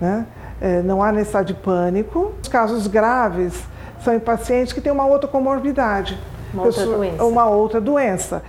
Né? 0.00 0.26
É, 0.60 0.82
não 0.82 1.02
há 1.02 1.12
necessidade 1.12 1.54
de 1.54 1.60
pânico. 1.60 2.32
Os 2.42 2.48
casos 2.48 2.86
graves 2.86 3.64
são 4.02 4.14
em 4.14 4.20
pacientes 4.20 4.72
que 4.72 4.80
têm 4.80 4.92
uma 4.92 5.06
outra 5.06 5.28
comorbidade. 5.28 6.18
Uma 6.52 6.64
outra 6.64 6.80
Pessoa, 6.80 6.96
doença. 6.96 7.24
Uma 7.24 7.46
outra 7.46 7.80
doença. 7.80 8.42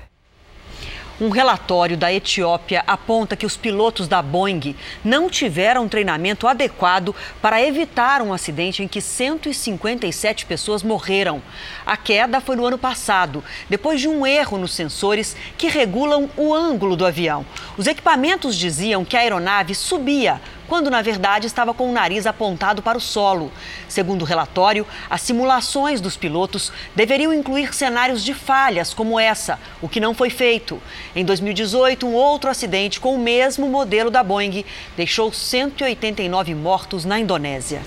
Um 1.20 1.30
relatório 1.30 1.98
da 1.98 2.14
Etiópia 2.14 2.84
aponta 2.86 3.36
que 3.36 3.46
os 3.46 3.58
pilotos 3.58 4.08
da 4.08 4.22
Boeing 4.22 4.76
não 5.04 5.32
tiveram 5.32 5.90
treinamento 5.90 6.48
adequado 6.48 7.16
para 7.42 7.60
evitar 7.60 8.22
um 8.22 8.32
acidente 8.32 8.84
em 8.84 8.88
que 8.88 9.02
157 9.02 10.46
pessoas 10.46 10.84
morreram. 10.84 11.42
A 11.84 11.98
queda 11.98 12.40
foi 12.40 12.56
no 12.56 12.68
ano 12.68 12.78
passado, 12.78 13.44
depois 13.68 14.00
de 14.00 14.08
um 14.08 14.28
erro 14.28 14.60
nos 14.60 14.74
sensores 14.74 15.36
que 15.58 15.68
regulam 15.68 16.30
o 16.38 16.54
ângulo 16.54 16.96
do 16.96 17.04
avião. 17.04 17.44
Os 17.76 17.88
equipamentos 17.88 18.56
diziam 18.56 19.04
que 19.04 19.18
a 19.18 19.22
aeronave 19.22 19.74
subia 19.74 20.40
quando 20.68 20.90
na 20.90 21.02
verdade 21.02 21.48
estava 21.48 21.74
com 21.74 21.90
o 21.90 21.94
nariz 21.94 22.26
apontado 22.26 22.82
para 22.82 22.98
o 22.98 23.02
solo. 23.02 23.52
Segundo 23.88 24.22
o 24.22 24.26
relatório, 24.26 24.86
as 25.10 25.22
simulações 25.22 26.02
dos 26.02 26.18
pilotos 26.18 26.72
deveriam 26.96 27.34
incluir 27.34 27.74
cenários 27.74 28.24
de 28.24 28.34
falhas 28.34 28.94
como 28.94 29.20
essa, 29.20 29.60
o 29.82 29.90
que 29.90 30.00
não 30.00 30.14
foi 30.14 30.30
feito. 30.30 30.82
Em 31.16 31.24
2018, 31.24 32.06
um 32.06 32.14
outro 32.14 32.50
acidente 32.50 33.00
com 33.00 33.16
o 33.16 33.20
mesmo 33.20 33.68
modelo 33.68 34.10
da 34.10 34.24
Boeing 34.24 34.66
deixou 34.96 35.32
189 35.32 36.56
mortos 36.56 37.06
na 37.06 37.20
Indonésia. 37.20 37.82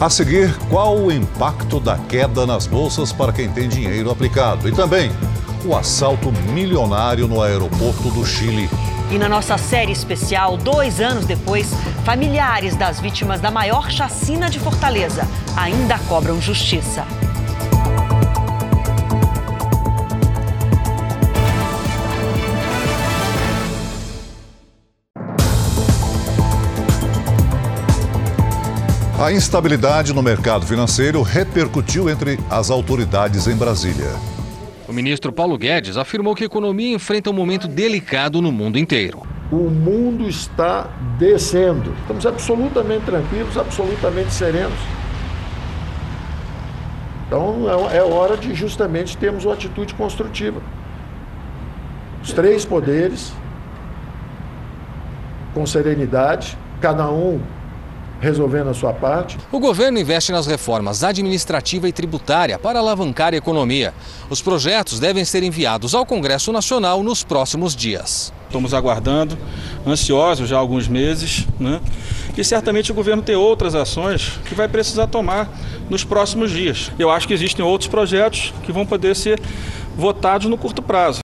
A 0.00 0.10
seguir, 0.10 0.54
qual 0.68 0.98
o 0.98 1.10
impacto 1.10 1.78
da 1.78 1.96
queda 1.96 2.44
nas 2.44 2.66
bolsas 2.66 3.12
para 3.12 3.32
quem 3.32 3.48
tem 3.48 3.68
dinheiro 3.68 4.10
aplicado? 4.10 4.68
E 4.68 4.72
também 4.72 5.10
o 5.64 5.74
assalto 5.74 6.32
milionário 6.52 7.28
no 7.28 7.40
aeroporto 7.40 8.10
do 8.10 8.26
Chile. 8.26 8.68
E 9.10 9.18
na 9.18 9.28
nossa 9.28 9.56
série 9.56 9.92
especial, 9.92 10.56
dois 10.56 11.00
anos 11.00 11.24
depois, 11.24 11.72
familiares 12.04 12.76
das 12.76 13.00
vítimas 13.00 13.40
da 13.40 13.50
maior 13.50 13.90
chacina 13.90 14.50
de 14.50 14.58
Fortaleza 14.58 15.26
ainda 15.56 15.98
cobram 16.00 16.40
justiça. 16.40 17.06
A 29.24 29.32
instabilidade 29.32 30.12
no 30.12 30.22
mercado 30.22 30.66
financeiro 30.66 31.22
repercutiu 31.22 32.10
entre 32.10 32.38
as 32.50 32.68
autoridades 32.68 33.46
em 33.46 33.56
Brasília. 33.56 34.10
O 34.86 34.92
ministro 34.92 35.32
Paulo 35.32 35.56
Guedes 35.56 35.96
afirmou 35.96 36.34
que 36.34 36.42
a 36.42 36.46
economia 36.46 36.94
enfrenta 36.94 37.30
um 37.30 37.32
momento 37.32 37.66
delicado 37.66 38.42
no 38.42 38.52
mundo 38.52 38.78
inteiro. 38.78 39.22
O 39.50 39.70
mundo 39.70 40.28
está 40.28 40.90
descendo. 41.18 41.94
Estamos 42.02 42.26
absolutamente 42.26 43.06
tranquilos, 43.06 43.56
absolutamente 43.56 44.30
serenos. 44.30 44.78
Então 47.26 47.64
é, 47.90 47.96
é 47.96 48.02
hora 48.02 48.36
de 48.36 48.54
justamente 48.54 49.16
termos 49.16 49.46
uma 49.46 49.54
atitude 49.54 49.94
construtiva. 49.94 50.60
Os 52.22 52.30
três 52.34 52.66
poderes, 52.66 53.32
com 55.54 55.64
serenidade, 55.64 56.58
cada 56.78 57.10
um 57.10 57.40
resolvendo 58.24 58.70
a 58.70 58.74
sua 58.74 58.92
parte. 58.92 59.38
O 59.52 59.60
governo 59.60 59.98
investe 59.98 60.32
nas 60.32 60.46
reformas 60.46 61.04
administrativa 61.04 61.88
e 61.88 61.92
tributária 61.92 62.58
para 62.58 62.78
alavancar 62.78 63.34
a 63.34 63.36
economia. 63.36 63.92
Os 64.30 64.40
projetos 64.40 64.98
devem 64.98 65.24
ser 65.24 65.42
enviados 65.42 65.94
ao 65.94 66.06
Congresso 66.06 66.50
Nacional 66.50 67.02
nos 67.02 67.22
próximos 67.22 67.76
dias. 67.76 68.32
Estamos 68.46 68.72
aguardando, 68.72 69.36
ansiosos 69.86 70.48
já 70.48 70.56
há 70.56 70.58
alguns 70.58 70.88
meses, 70.88 71.46
né? 71.58 71.80
E 72.36 72.42
certamente 72.42 72.90
o 72.90 72.94
governo 72.94 73.22
tem 73.22 73.36
outras 73.36 73.74
ações 73.74 74.38
que 74.46 74.54
vai 74.54 74.68
precisar 74.68 75.06
tomar 75.06 75.48
nos 75.90 76.02
próximos 76.02 76.50
dias. 76.50 76.90
Eu 76.98 77.10
acho 77.10 77.28
que 77.28 77.34
existem 77.34 77.64
outros 77.64 77.88
projetos 77.88 78.52
que 78.64 78.72
vão 78.72 78.86
poder 78.86 79.14
ser 79.14 79.40
votados 79.96 80.48
no 80.48 80.56
curto 80.56 80.82
prazo. 80.82 81.23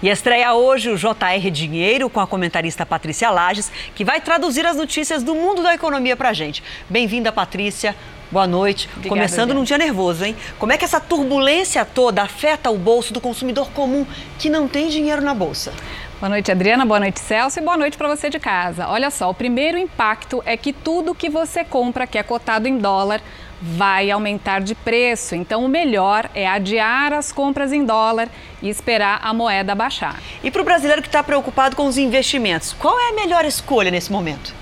E 0.00 0.08
estreia 0.08 0.54
hoje 0.54 0.90
o 0.90 0.96
JR 0.96 1.50
Dinheiro 1.50 2.08
com 2.08 2.20
a 2.20 2.26
comentarista 2.26 2.86
Patrícia 2.86 3.30
Lages, 3.30 3.72
que 3.96 4.04
vai 4.04 4.20
traduzir 4.20 4.64
as 4.64 4.76
notícias 4.76 5.24
do 5.24 5.34
mundo 5.34 5.60
da 5.60 5.74
economia 5.74 6.16
para 6.16 6.28
a 6.28 6.32
gente. 6.32 6.62
Bem-vinda, 6.88 7.32
Patrícia. 7.32 7.96
Boa 8.30 8.46
noite. 8.46 8.88
Obrigada, 8.92 9.08
Começando 9.08 9.54
num 9.54 9.64
dia 9.64 9.76
nervoso, 9.76 10.24
hein? 10.24 10.36
Como 10.56 10.70
é 10.72 10.76
que 10.76 10.84
essa 10.84 11.00
turbulência 11.00 11.84
toda 11.84 12.22
afeta 12.22 12.70
o 12.70 12.78
bolso 12.78 13.12
do 13.12 13.20
consumidor 13.20 13.72
comum 13.72 14.06
que 14.38 14.48
não 14.48 14.68
tem 14.68 14.88
dinheiro 14.88 15.20
na 15.20 15.34
bolsa? 15.34 15.72
Boa 16.20 16.28
noite, 16.28 16.52
Adriana. 16.52 16.86
Boa 16.86 17.00
noite, 17.00 17.18
Celso. 17.18 17.58
E 17.58 17.62
boa 17.62 17.76
noite 17.76 17.98
para 17.98 18.08
você 18.08 18.30
de 18.30 18.38
casa. 18.38 18.86
Olha 18.86 19.10
só, 19.10 19.28
o 19.28 19.34
primeiro 19.34 19.76
impacto 19.76 20.40
é 20.46 20.56
que 20.56 20.72
tudo 20.72 21.12
que 21.12 21.28
você 21.28 21.64
compra, 21.64 22.06
que 22.06 22.18
é 22.18 22.22
cotado 22.22 22.68
em 22.68 22.78
dólar, 22.78 23.20
vai 23.60 24.10
aumentar 24.10 24.60
de 24.60 24.74
preço. 24.74 25.34
Então, 25.34 25.64
o 25.64 25.68
melhor 25.68 26.30
é 26.34 26.46
adiar 26.46 27.12
as 27.12 27.32
compras 27.32 27.72
em 27.72 27.84
dólar 27.84 28.28
e 28.62 28.68
esperar 28.68 29.20
a 29.22 29.32
moeda 29.34 29.74
baixar. 29.74 30.20
E 30.42 30.50
para 30.50 30.62
o 30.62 30.64
brasileiro 30.64 31.02
que 31.02 31.08
está 31.08 31.22
preocupado 31.22 31.76
com 31.76 31.86
os 31.86 31.98
investimentos, 31.98 32.72
qual 32.72 32.98
é 32.98 33.10
a 33.10 33.14
melhor 33.14 33.44
escolha 33.44 33.90
nesse 33.90 34.10
momento? 34.12 34.54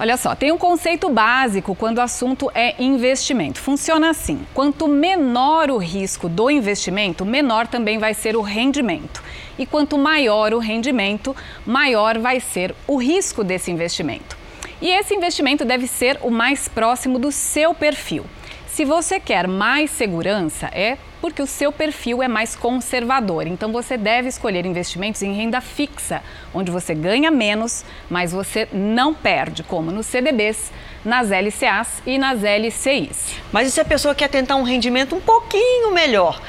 Olha 0.00 0.16
só, 0.16 0.34
tem 0.34 0.50
um 0.50 0.56
conceito 0.56 1.10
básico 1.10 1.74
quando 1.74 1.98
o 1.98 2.00
assunto 2.00 2.50
é 2.54 2.74
investimento. 2.82 3.60
Funciona 3.60 4.08
assim: 4.08 4.40
quanto 4.54 4.88
menor 4.88 5.70
o 5.70 5.76
risco 5.76 6.26
do 6.26 6.50
investimento, 6.50 7.22
menor 7.22 7.66
também 7.66 7.98
vai 7.98 8.14
ser 8.14 8.34
o 8.34 8.40
rendimento. 8.40 9.22
E 9.58 9.66
quanto 9.66 9.98
maior 9.98 10.54
o 10.54 10.58
rendimento, 10.58 11.36
maior 11.66 12.18
vai 12.18 12.40
ser 12.40 12.74
o 12.86 12.96
risco 12.96 13.44
desse 13.44 13.70
investimento. 13.70 14.39
E 14.80 14.88
esse 14.88 15.14
investimento 15.14 15.64
deve 15.64 15.86
ser 15.86 16.18
o 16.22 16.30
mais 16.30 16.66
próximo 16.66 17.18
do 17.18 17.30
seu 17.30 17.74
perfil. 17.74 18.24
Se 18.66 18.84
você 18.84 19.20
quer 19.20 19.46
mais 19.46 19.90
segurança, 19.90 20.70
é 20.72 20.96
porque 21.20 21.42
o 21.42 21.46
seu 21.46 21.70
perfil 21.70 22.22
é 22.22 22.28
mais 22.28 22.56
conservador. 22.56 23.46
Então 23.46 23.70
você 23.72 23.96
deve 23.96 24.28
escolher 24.28 24.64
investimentos 24.64 25.20
em 25.22 25.34
renda 25.34 25.60
fixa, 25.60 26.22
onde 26.54 26.70
você 26.70 26.94
ganha 26.94 27.30
menos, 27.30 27.84
mas 28.08 28.32
você 28.32 28.68
não 28.72 29.12
perde, 29.12 29.62
como 29.62 29.90
nos 29.90 30.06
CDBs, 30.06 30.72
nas 31.04 31.30
LCAs 31.30 32.02
e 32.06 32.16
nas 32.16 32.42
LCIs. 32.42 33.34
Mas 33.52 33.68
e 33.68 33.70
se 33.70 33.80
a 33.80 33.84
pessoa 33.84 34.14
quer 34.14 34.28
tentar 34.28 34.56
um 34.56 34.62
rendimento 34.62 35.14
um 35.14 35.20
pouquinho 35.20 35.92
melhor? 35.92 36.40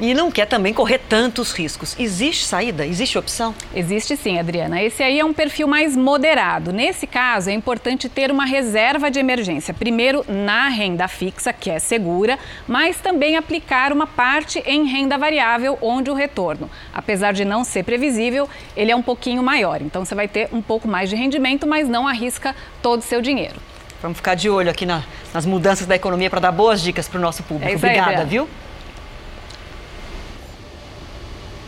E 0.00 0.14
não 0.14 0.30
quer 0.30 0.46
também 0.46 0.72
correr 0.72 0.98
tantos 1.08 1.52
riscos. 1.52 1.96
Existe 1.98 2.44
saída? 2.44 2.86
Existe 2.86 3.18
opção? 3.18 3.54
Existe 3.74 4.16
sim, 4.16 4.38
Adriana. 4.38 4.82
Esse 4.82 5.02
aí 5.02 5.18
é 5.18 5.24
um 5.24 5.32
perfil 5.32 5.66
mais 5.66 5.96
moderado. 5.96 6.72
Nesse 6.72 7.06
caso, 7.06 7.50
é 7.50 7.52
importante 7.52 8.08
ter 8.08 8.30
uma 8.30 8.44
reserva 8.44 9.10
de 9.10 9.18
emergência. 9.18 9.74
Primeiro, 9.74 10.24
na 10.28 10.68
renda 10.68 11.08
fixa, 11.08 11.52
que 11.52 11.70
é 11.70 11.78
segura, 11.78 12.38
mas 12.66 12.98
também 12.98 13.36
aplicar 13.36 13.92
uma 13.92 14.06
parte 14.06 14.62
em 14.66 14.84
renda 14.84 15.18
variável, 15.18 15.78
onde 15.80 16.10
o 16.10 16.14
retorno, 16.14 16.70
apesar 16.92 17.32
de 17.32 17.44
não 17.44 17.64
ser 17.64 17.84
previsível, 17.84 18.48
ele 18.76 18.90
é 18.90 18.96
um 18.96 19.02
pouquinho 19.02 19.42
maior. 19.42 19.82
Então, 19.82 20.04
você 20.04 20.14
vai 20.14 20.28
ter 20.28 20.48
um 20.52 20.62
pouco 20.62 20.86
mais 20.86 21.10
de 21.10 21.16
rendimento, 21.16 21.66
mas 21.66 21.88
não 21.88 22.06
arrisca 22.06 22.54
todo 22.82 23.00
o 23.00 23.04
seu 23.04 23.20
dinheiro. 23.20 23.56
Vamos 24.00 24.18
ficar 24.18 24.36
de 24.36 24.48
olho 24.48 24.70
aqui 24.70 24.86
na, 24.86 25.02
nas 25.34 25.44
mudanças 25.44 25.86
da 25.86 25.96
economia 25.96 26.30
para 26.30 26.40
dar 26.40 26.52
boas 26.52 26.80
dicas 26.80 27.08
para 27.08 27.18
o 27.18 27.20
nosso 27.20 27.42
público. 27.42 27.72
É 27.72 27.74
Obrigada, 27.74 28.24
viu? 28.24 28.48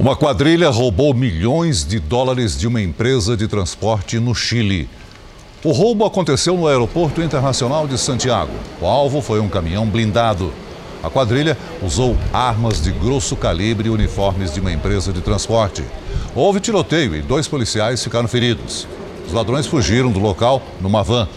Uma 0.00 0.16
quadrilha 0.16 0.70
roubou 0.70 1.12
milhões 1.12 1.84
de 1.84 2.00
dólares 2.00 2.58
de 2.58 2.66
uma 2.66 2.80
empresa 2.80 3.36
de 3.36 3.46
transporte 3.46 4.18
no 4.18 4.34
Chile. 4.34 4.88
O 5.62 5.72
roubo 5.72 6.06
aconteceu 6.06 6.56
no 6.56 6.66
Aeroporto 6.66 7.20
Internacional 7.20 7.86
de 7.86 7.98
Santiago. 7.98 8.50
O 8.80 8.86
alvo 8.86 9.20
foi 9.20 9.40
um 9.40 9.48
caminhão 9.50 9.84
blindado. 9.84 10.54
A 11.02 11.10
quadrilha 11.10 11.54
usou 11.82 12.16
armas 12.32 12.82
de 12.82 12.90
grosso 12.92 13.36
calibre 13.36 13.88
e 13.88 13.90
uniformes 13.90 14.54
de 14.54 14.60
uma 14.60 14.72
empresa 14.72 15.12
de 15.12 15.20
transporte. 15.20 15.84
Houve 16.34 16.60
tiroteio 16.60 17.14
e 17.14 17.20
dois 17.20 17.46
policiais 17.46 18.02
ficaram 18.02 18.26
feridos. 18.26 18.88
Os 19.26 19.34
ladrões 19.34 19.66
fugiram 19.66 20.10
do 20.10 20.18
local 20.18 20.62
numa 20.80 21.02
van. 21.02 21.28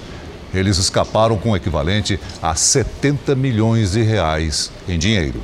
Eles 0.54 0.78
escaparam 0.78 1.36
com 1.36 1.52
o 1.52 1.56
equivalente 1.58 2.18
a 2.42 2.56
70 2.56 3.36
milhões 3.36 3.92
de 3.92 4.04
reais 4.04 4.72
em 4.88 4.98
dinheiro. 4.98 5.42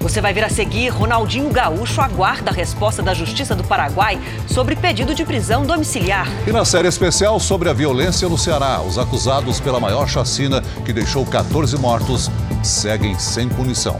Você 0.00 0.18
vai 0.18 0.32
ver 0.32 0.44
a 0.44 0.48
seguir, 0.48 0.88
Ronaldinho 0.88 1.50
Gaúcho 1.50 2.00
aguarda 2.00 2.50
a 2.50 2.54
resposta 2.54 3.02
da 3.02 3.12
Justiça 3.12 3.54
do 3.54 3.62
Paraguai 3.62 4.18
sobre 4.48 4.74
pedido 4.74 5.14
de 5.14 5.26
prisão 5.26 5.66
domiciliar. 5.66 6.26
E 6.46 6.52
na 6.52 6.64
série 6.64 6.88
especial 6.88 7.38
sobre 7.38 7.68
a 7.68 7.74
violência 7.74 8.26
no 8.26 8.38
Ceará, 8.38 8.80
os 8.80 8.96
acusados 8.96 9.60
pela 9.60 9.78
maior 9.78 10.08
chacina 10.08 10.62
que 10.86 10.92
deixou 10.92 11.26
14 11.26 11.76
mortos 11.76 12.30
seguem 12.62 13.18
sem 13.18 13.46
punição. 13.46 13.98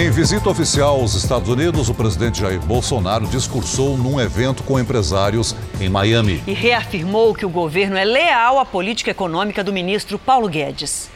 Em 0.00 0.10
visita 0.10 0.48
oficial 0.48 0.98
aos 0.98 1.12
Estados 1.12 1.46
Unidos, 1.50 1.90
o 1.90 1.94
presidente 1.94 2.40
Jair 2.40 2.58
Bolsonaro 2.58 3.26
discursou 3.26 3.98
num 3.98 4.18
evento 4.18 4.62
com 4.62 4.80
empresários 4.80 5.54
em 5.78 5.90
Miami. 5.90 6.42
E 6.46 6.54
reafirmou 6.54 7.34
que 7.34 7.44
o 7.44 7.50
governo 7.50 7.98
é 7.98 8.04
leal 8.06 8.58
à 8.58 8.64
política 8.64 9.10
econômica 9.10 9.62
do 9.62 9.74
ministro 9.74 10.18
Paulo 10.18 10.48
Guedes. 10.48 11.10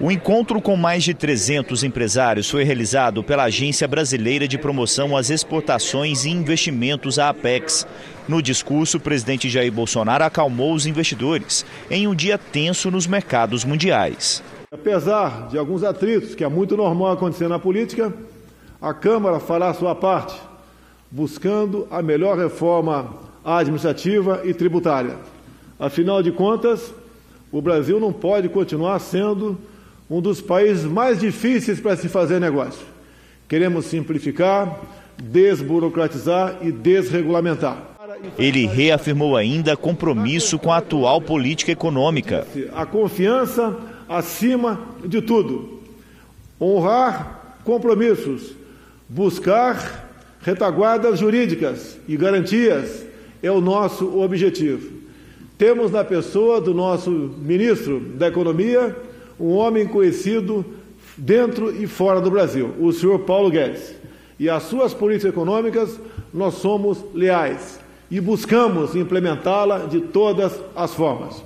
O 0.00 0.12
encontro 0.12 0.62
com 0.62 0.76
mais 0.76 1.02
de 1.02 1.12
300 1.12 1.82
empresários 1.82 2.48
foi 2.48 2.62
realizado 2.62 3.20
pela 3.20 3.42
Agência 3.42 3.88
Brasileira 3.88 4.46
de 4.46 4.56
Promoção 4.56 5.16
às 5.16 5.28
Exportações 5.28 6.24
e 6.24 6.30
Investimentos, 6.30 7.18
a 7.18 7.30
Apex. 7.30 7.84
No 8.28 8.40
discurso, 8.40 8.98
o 8.98 9.00
presidente 9.00 9.50
Jair 9.50 9.72
Bolsonaro 9.72 10.22
acalmou 10.22 10.72
os 10.72 10.86
investidores 10.86 11.66
em 11.90 12.06
um 12.06 12.14
dia 12.14 12.38
tenso 12.38 12.92
nos 12.92 13.08
mercados 13.08 13.64
mundiais. 13.64 14.40
Apesar 14.72 15.48
de 15.48 15.58
alguns 15.58 15.84
atritos, 15.84 16.34
que 16.34 16.42
é 16.42 16.48
muito 16.48 16.78
normal 16.78 17.12
acontecer 17.12 17.46
na 17.46 17.58
política, 17.58 18.10
a 18.80 18.94
Câmara 18.94 19.38
fará 19.38 19.68
a 19.68 19.74
sua 19.74 19.94
parte, 19.94 20.34
buscando 21.10 21.86
a 21.90 22.00
melhor 22.00 22.38
reforma 22.38 23.14
administrativa 23.44 24.40
e 24.44 24.54
tributária. 24.54 25.16
Afinal 25.78 26.22
de 26.22 26.32
contas, 26.32 26.90
o 27.52 27.60
Brasil 27.60 28.00
não 28.00 28.14
pode 28.14 28.48
continuar 28.48 28.98
sendo 29.00 29.58
um 30.08 30.22
dos 30.22 30.40
países 30.40 30.84
mais 30.84 31.20
difíceis 31.20 31.78
para 31.78 31.94
se 31.94 32.08
fazer 32.08 32.40
negócio. 32.40 32.86
Queremos 33.46 33.84
simplificar, 33.84 34.80
desburocratizar 35.22 36.56
e 36.62 36.72
desregulamentar. 36.72 37.76
Ele 38.38 38.66
reafirmou 38.66 39.36
ainda 39.36 39.76
compromisso 39.76 40.58
com 40.58 40.72
a 40.72 40.78
atual 40.78 41.20
política 41.20 41.70
econômica. 41.70 42.46
A 42.74 42.86
confiança 42.86 43.76
acima 44.16 44.80
de 45.04 45.22
tudo. 45.22 45.80
Honrar 46.60 47.58
compromissos, 47.64 48.52
buscar 49.08 50.10
retaguardas 50.40 51.18
jurídicas 51.18 51.98
e 52.08 52.16
garantias 52.16 53.04
é 53.42 53.50
o 53.50 53.60
nosso 53.60 54.20
objetivo. 54.20 55.00
Temos 55.56 55.90
na 55.90 56.04
pessoa 56.04 56.60
do 56.60 56.74
nosso 56.74 57.10
ministro 57.10 58.00
da 58.00 58.28
Economia 58.28 58.96
um 59.38 59.50
homem 59.50 59.86
conhecido 59.86 60.64
dentro 61.16 61.74
e 61.74 61.86
fora 61.86 62.20
do 62.20 62.30
Brasil, 62.30 62.74
o 62.80 62.92
senhor 62.92 63.20
Paulo 63.20 63.50
Guedes. 63.50 63.94
E 64.38 64.48
as 64.48 64.64
suas 64.64 64.92
políticas 64.92 65.32
econômicas 65.32 66.00
nós 66.32 66.54
somos 66.54 67.04
leais 67.14 67.78
e 68.10 68.20
buscamos 68.20 68.96
implementá-la 68.96 69.86
de 69.86 70.00
todas 70.00 70.58
as 70.74 70.94
formas. 70.94 71.42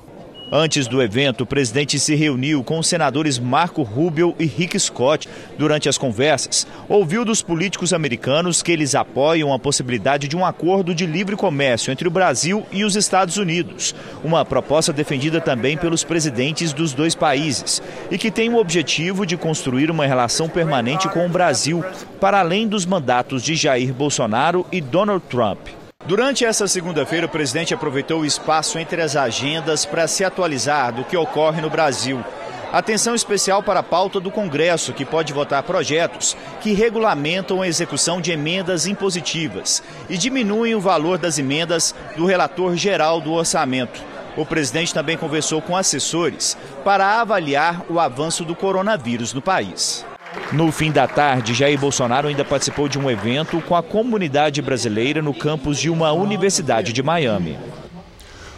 Antes 0.51 0.87
do 0.87 1.03
evento, 1.03 1.41
o 1.41 1.47
presidente 1.47 1.99
se 1.99 2.15
reuniu 2.15 2.63
com 2.63 2.79
os 2.79 2.87
senadores 2.87 3.37
Marco 3.37 3.83
Rubio 3.83 4.33
e 4.39 4.47
Rick 4.47 4.79
Scott. 4.79 5.29
Durante 5.59 5.89
as 5.89 5.99
conversas, 5.99 6.67
ouviu 6.89 7.25
dos 7.25 7.43
políticos 7.43 7.93
americanos 7.93 8.63
que 8.63 8.71
eles 8.71 8.95
apoiam 8.95 9.53
a 9.53 9.59
possibilidade 9.59 10.29
de 10.29 10.37
um 10.37 10.47
acordo 10.47 10.95
de 10.95 11.05
livre 11.05 11.35
comércio 11.35 11.91
entre 11.91 12.07
o 12.07 12.13
Brasil 12.13 12.65
e 12.71 12.85
os 12.85 12.95
Estados 12.95 13.39
Unidos, 13.39 13.93
uma 14.23 14.45
proposta 14.45 14.93
defendida 14.93 15.41
também 15.41 15.77
pelos 15.77 16.05
presidentes 16.05 16.73
dos 16.73 16.93
dois 16.93 17.17
países 17.17 17.83
e 18.09 18.17
que 18.17 18.31
tem 18.31 18.49
o 18.49 18.59
objetivo 18.59 19.27
de 19.27 19.37
construir 19.37 19.91
uma 19.91 20.07
relação 20.07 20.49
permanente 20.49 21.09
com 21.09 21.27
o 21.27 21.29
Brasil, 21.29 21.85
para 22.21 22.39
além 22.39 22.69
dos 22.69 22.87
mandatos 22.87 23.43
de 23.43 23.57
Jair 23.57 23.93
Bolsonaro 23.93 24.65
e 24.71 24.81
Donald 24.81 25.25
Trump. 25.29 25.86
Durante 26.07 26.45
essa 26.45 26.69
segunda-feira, 26.69 27.27
o 27.27 27.29
presidente 27.29 27.75
aproveitou 27.75 28.21
o 28.21 28.25
espaço 28.25 28.79
entre 28.79 29.03
as 29.03 29.17
agendas 29.17 29.85
para 29.85 30.07
se 30.07 30.23
atualizar 30.23 30.93
do 30.93 31.03
que 31.03 31.17
ocorre 31.17 31.61
no 31.61 31.69
Brasil. 31.69 32.25
Atenção 32.73 33.13
especial 33.13 33.61
para 33.61 33.81
a 33.81 33.83
pauta 33.83 34.21
do 34.21 34.31
Congresso, 34.31 34.93
que 34.93 35.05
pode 35.05 35.33
votar 35.33 35.65
projetos 35.65 36.37
que 36.61 36.73
regulamentam 36.73 37.61
a 37.61 37.67
execução 37.67 38.21
de 38.21 38.31
emendas 38.31 38.87
impositivas 38.87 39.83
e 40.09 40.17
diminuem 40.17 40.77
o 40.77 40.81
valor 40.81 41.19
das 41.19 41.41
emendas 41.41 41.93
do 42.17 42.25
relator 42.25 42.77
geral 42.77 43.21
do 43.21 43.33
orçamento. 43.33 44.01
O 44.37 44.47
presidente 44.47 44.95
também 44.95 45.17
conversou 45.17 45.61
com 45.61 45.77
assessores 45.77 46.57
para 46.85 47.21
avaliar 47.21 47.85
o 47.91 47.99
avanço 47.99 48.45
do 48.45 48.55
coronavírus 48.55 49.35
no 49.35 49.43
país. 49.43 50.07
No 50.53 50.71
fim 50.71 50.93
da 50.93 51.09
tarde, 51.09 51.55
Jair 51.55 51.79
Bolsonaro 51.79 52.29
ainda 52.29 52.45
participou 52.45 52.89
de 52.89 52.99
um 52.99 53.11
evento 53.11 53.61
com 53.63 53.75
a 53.75 53.83
comunidade 53.83 54.63
brasileira 54.63 55.21
no 55.21 55.35
campus 55.35 55.79
de 55.79 55.91
uma 55.91 56.13
universidade 56.13 56.93
de 56.93 57.03
Miami. 57.03 57.59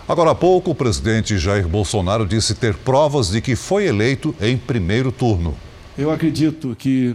Agora 0.07 0.31
há 0.31 0.35
pouco, 0.35 0.71
o 0.71 0.75
presidente 0.75 1.37
Jair 1.38 1.69
Bolsonaro 1.69 2.27
disse 2.27 2.55
ter 2.55 2.75
provas 2.75 3.31
de 3.31 3.41
que 3.41 3.57
foi 3.57 3.87
eleito 3.87 4.35
em 4.41 4.57
primeiro 4.57 5.12
turno. 5.12 5.57
Eu 5.97 6.11
acredito 6.11 6.77
que, 6.79 7.14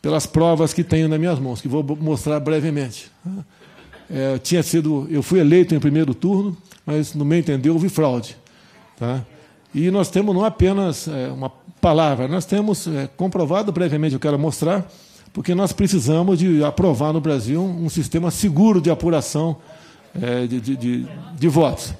pelas 0.00 0.26
provas 0.26 0.72
que 0.72 0.84
tenho 0.84 1.08
nas 1.08 1.18
minhas 1.18 1.38
mãos, 1.38 1.60
que 1.60 1.68
vou 1.68 1.84
mostrar 2.00 2.40
brevemente, 2.40 3.10
é, 4.10 4.38
tinha 4.38 4.62
sido, 4.62 5.06
eu 5.10 5.22
fui 5.22 5.40
eleito 5.40 5.74
em 5.74 5.80
primeiro 5.80 6.14
turno, 6.14 6.56
mas 6.86 7.14
no 7.14 7.24
meu 7.24 7.38
entender 7.38 7.68
houve 7.68 7.88
fraude, 7.88 8.36
tá? 8.98 9.22
E 9.74 9.90
nós 9.90 10.08
temos 10.08 10.34
não 10.34 10.44
apenas 10.44 11.06
é, 11.06 11.28
uma 11.28 11.52
palavra, 11.80 12.28
nós 12.28 12.44
temos 12.44 12.86
é, 12.86 13.08
comprovado 13.16 13.72
previamente, 13.72 14.14
eu 14.14 14.20
quero 14.20 14.38
mostrar, 14.38 14.86
porque 15.32 15.54
nós 15.54 15.72
precisamos 15.72 16.38
de 16.38 16.64
aprovar 16.64 17.12
no 17.12 17.20
Brasil 17.20 17.62
um 17.62 17.88
sistema 17.88 18.30
seguro 18.30 18.80
de 18.80 18.90
apuração 18.90 19.56
é, 20.20 20.46
de, 20.46 20.60
de, 20.60 20.76
de, 20.76 21.06
de 21.34 21.48
votos. 21.48 21.94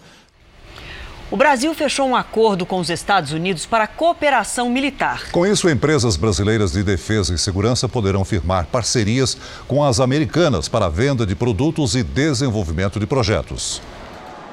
O 1.30 1.36
Brasil 1.36 1.74
fechou 1.74 2.08
um 2.08 2.16
acordo 2.16 2.64
com 2.64 2.80
os 2.80 2.88
Estados 2.88 3.32
Unidos 3.32 3.66
para 3.66 3.86
cooperação 3.86 4.70
militar. 4.70 5.30
Com 5.30 5.46
isso, 5.46 5.68
empresas 5.68 6.16
brasileiras 6.16 6.72
de 6.72 6.82
defesa 6.82 7.34
e 7.34 7.38
segurança 7.38 7.86
poderão 7.86 8.24
firmar 8.24 8.64
parcerias 8.66 9.36
com 9.66 9.84
as 9.84 10.00
americanas 10.00 10.68
para 10.68 10.86
a 10.86 10.88
venda 10.88 11.26
de 11.26 11.34
produtos 11.34 11.94
e 11.94 12.02
desenvolvimento 12.02 12.98
de 12.98 13.06
projetos. 13.06 13.82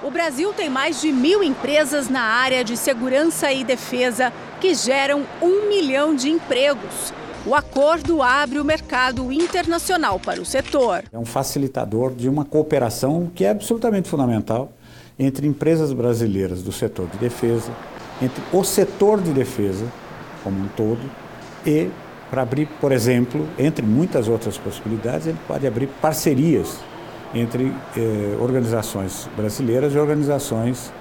O 0.06 0.12
Brasil 0.12 0.54
tem 0.54 0.70
mais 0.70 1.02
de 1.02 1.12
mil 1.12 1.42
empresas 1.42 2.10
na 2.10 2.22
área 2.22 2.64
de 2.64 2.78
segurança 2.78 3.52
e 3.52 3.64
defesa 3.64 4.32
que 4.62 4.76
geram 4.76 5.24
um 5.42 5.68
milhão 5.68 6.16
de 6.16 6.30
empregos. 6.30 7.12
O 7.44 7.56
acordo 7.56 8.22
abre 8.22 8.60
o 8.60 8.64
mercado 8.64 9.32
internacional 9.32 10.20
para 10.20 10.40
o 10.40 10.46
setor. 10.46 11.06
É 11.12 11.18
um 11.18 11.26
facilitador 11.26 12.14
de 12.14 12.30
uma 12.30 12.46
cooperação 12.46 13.32
que 13.34 13.46
é 13.46 13.50
absolutamente 13.50 14.08
fundamental 14.08 14.72
entre 15.18 15.48
empresas 15.48 15.92
brasileiras 15.92 16.62
do 16.62 16.72
setor 16.72 17.08
de 17.08 17.18
defesa, 17.18 17.72
entre 18.22 18.44
o 18.54 18.64
setor 18.64 19.20
de 19.20 19.34
defesa 19.34 19.92
como 20.44 20.66
um 20.66 20.68
todo 20.68 21.02
e 21.66 21.90
para 22.30 22.44
abrir, 22.44 22.68
por 22.80 22.92
exemplo, 22.92 23.50
entre 23.58 23.84
muitas 23.84 24.28
outras 24.28 24.56
possibilidades, 24.56 25.26
ele 25.26 25.40
pode 25.48 25.66
abrir 25.66 25.88
parcerias 26.00 26.78
entre 27.34 27.74
eh, 27.98 28.38
organizações 28.40 29.30
brasileiras 29.36 29.94
e 29.94 29.98
organizações 29.98 30.92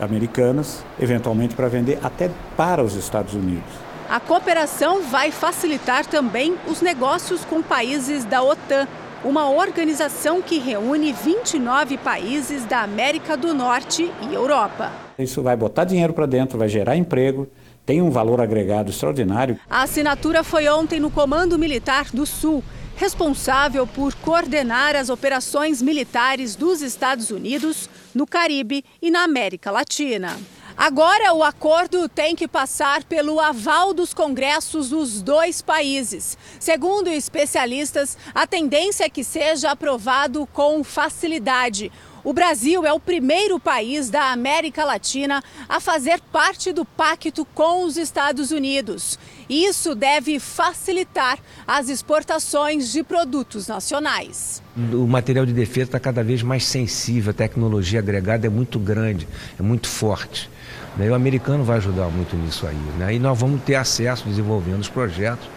americanas, 0.00 0.84
eventualmente 1.00 1.54
para 1.54 1.68
vender 1.68 1.98
até 2.02 2.30
para 2.56 2.82
os 2.82 2.94
Estados 2.94 3.34
Unidos. 3.34 3.88
A 4.08 4.18
cooperação 4.18 5.02
vai 5.02 5.30
facilitar 5.30 6.06
também 6.06 6.56
os 6.66 6.80
negócios 6.80 7.44
com 7.44 7.62
países 7.62 8.24
da 8.24 8.42
OTAN, 8.42 8.88
uma 9.24 9.50
organização 9.50 10.40
que 10.40 10.58
reúne 10.58 11.12
29 11.12 11.98
países 11.98 12.64
da 12.64 12.80
América 12.80 13.36
do 13.36 13.52
Norte 13.52 14.10
e 14.22 14.34
Europa. 14.34 14.92
Isso 15.18 15.42
vai 15.42 15.56
botar 15.56 15.84
dinheiro 15.84 16.12
para 16.12 16.24
dentro, 16.24 16.56
vai 16.56 16.68
gerar 16.68 16.96
emprego, 16.96 17.48
tem 17.84 18.00
um 18.00 18.10
valor 18.10 18.40
agregado 18.40 18.90
extraordinário. 18.90 19.58
A 19.68 19.82
assinatura 19.82 20.44
foi 20.44 20.68
ontem 20.68 21.00
no 21.00 21.10
Comando 21.10 21.58
Militar 21.58 22.06
do 22.12 22.24
Sul, 22.24 22.62
responsável 22.98 23.86
por 23.86 24.12
coordenar 24.16 24.96
as 24.96 25.08
operações 25.08 25.80
militares 25.80 26.56
dos 26.56 26.82
Estados 26.82 27.30
Unidos 27.30 27.88
no 28.12 28.26
Caribe 28.26 28.84
e 29.00 29.08
na 29.08 29.22
América 29.22 29.70
Latina. 29.70 30.36
Agora, 30.76 31.32
o 31.32 31.42
acordo 31.42 32.08
tem 32.08 32.36
que 32.36 32.46
passar 32.46 33.02
pelo 33.04 33.40
aval 33.40 33.94
dos 33.94 34.12
congressos 34.12 34.90
dos 34.90 35.22
dois 35.22 35.62
países. 35.62 36.36
Segundo 36.58 37.08
especialistas, 37.08 38.18
a 38.34 38.46
tendência 38.46 39.04
é 39.04 39.08
que 39.08 39.24
seja 39.24 39.70
aprovado 39.70 40.46
com 40.52 40.82
facilidade. 40.82 41.90
O 42.24 42.32
Brasil 42.32 42.84
é 42.84 42.92
o 42.92 42.98
primeiro 42.98 43.60
país 43.60 44.10
da 44.10 44.32
América 44.32 44.84
Latina 44.84 45.42
a 45.68 45.80
fazer 45.80 46.20
parte 46.32 46.72
do 46.72 46.84
pacto 46.84 47.44
com 47.54 47.84
os 47.84 47.96
Estados 47.96 48.50
Unidos. 48.50 49.18
Isso 49.48 49.94
deve 49.94 50.38
facilitar 50.38 51.38
as 51.66 51.88
exportações 51.88 52.92
de 52.92 53.02
produtos 53.02 53.68
nacionais. 53.68 54.62
O 54.76 55.06
material 55.06 55.46
de 55.46 55.52
defesa 55.52 55.86
está 55.86 56.00
cada 56.00 56.22
vez 56.22 56.42
mais 56.42 56.64
sensível, 56.64 57.30
a 57.30 57.34
tecnologia 57.34 58.00
agregada 58.00 58.46
é 58.46 58.50
muito 58.50 58.78
grande, 58.78 59.26
é 59.58 59.62
muito 59.62 59.88
forte. 59.88 60.50
Né? 60.96 61.08
O 61.10 61.14
americano 61.14 61.64
vai 61.64 61.78
ajudar 61.78 62.08
muito 62.08 62.36
nisso 62.36 62.66
aí. 62.66 62.76
Né? 62.98 63.14
E 63.14 63.18
nós 63.18 63.38
vamos 63.38 63.62
ter 63.62 63.76
acesso, 63.76 64.28
desenvolvendo 64.28 64.80
os 64.80 64.88
projetos, 64.88 65.48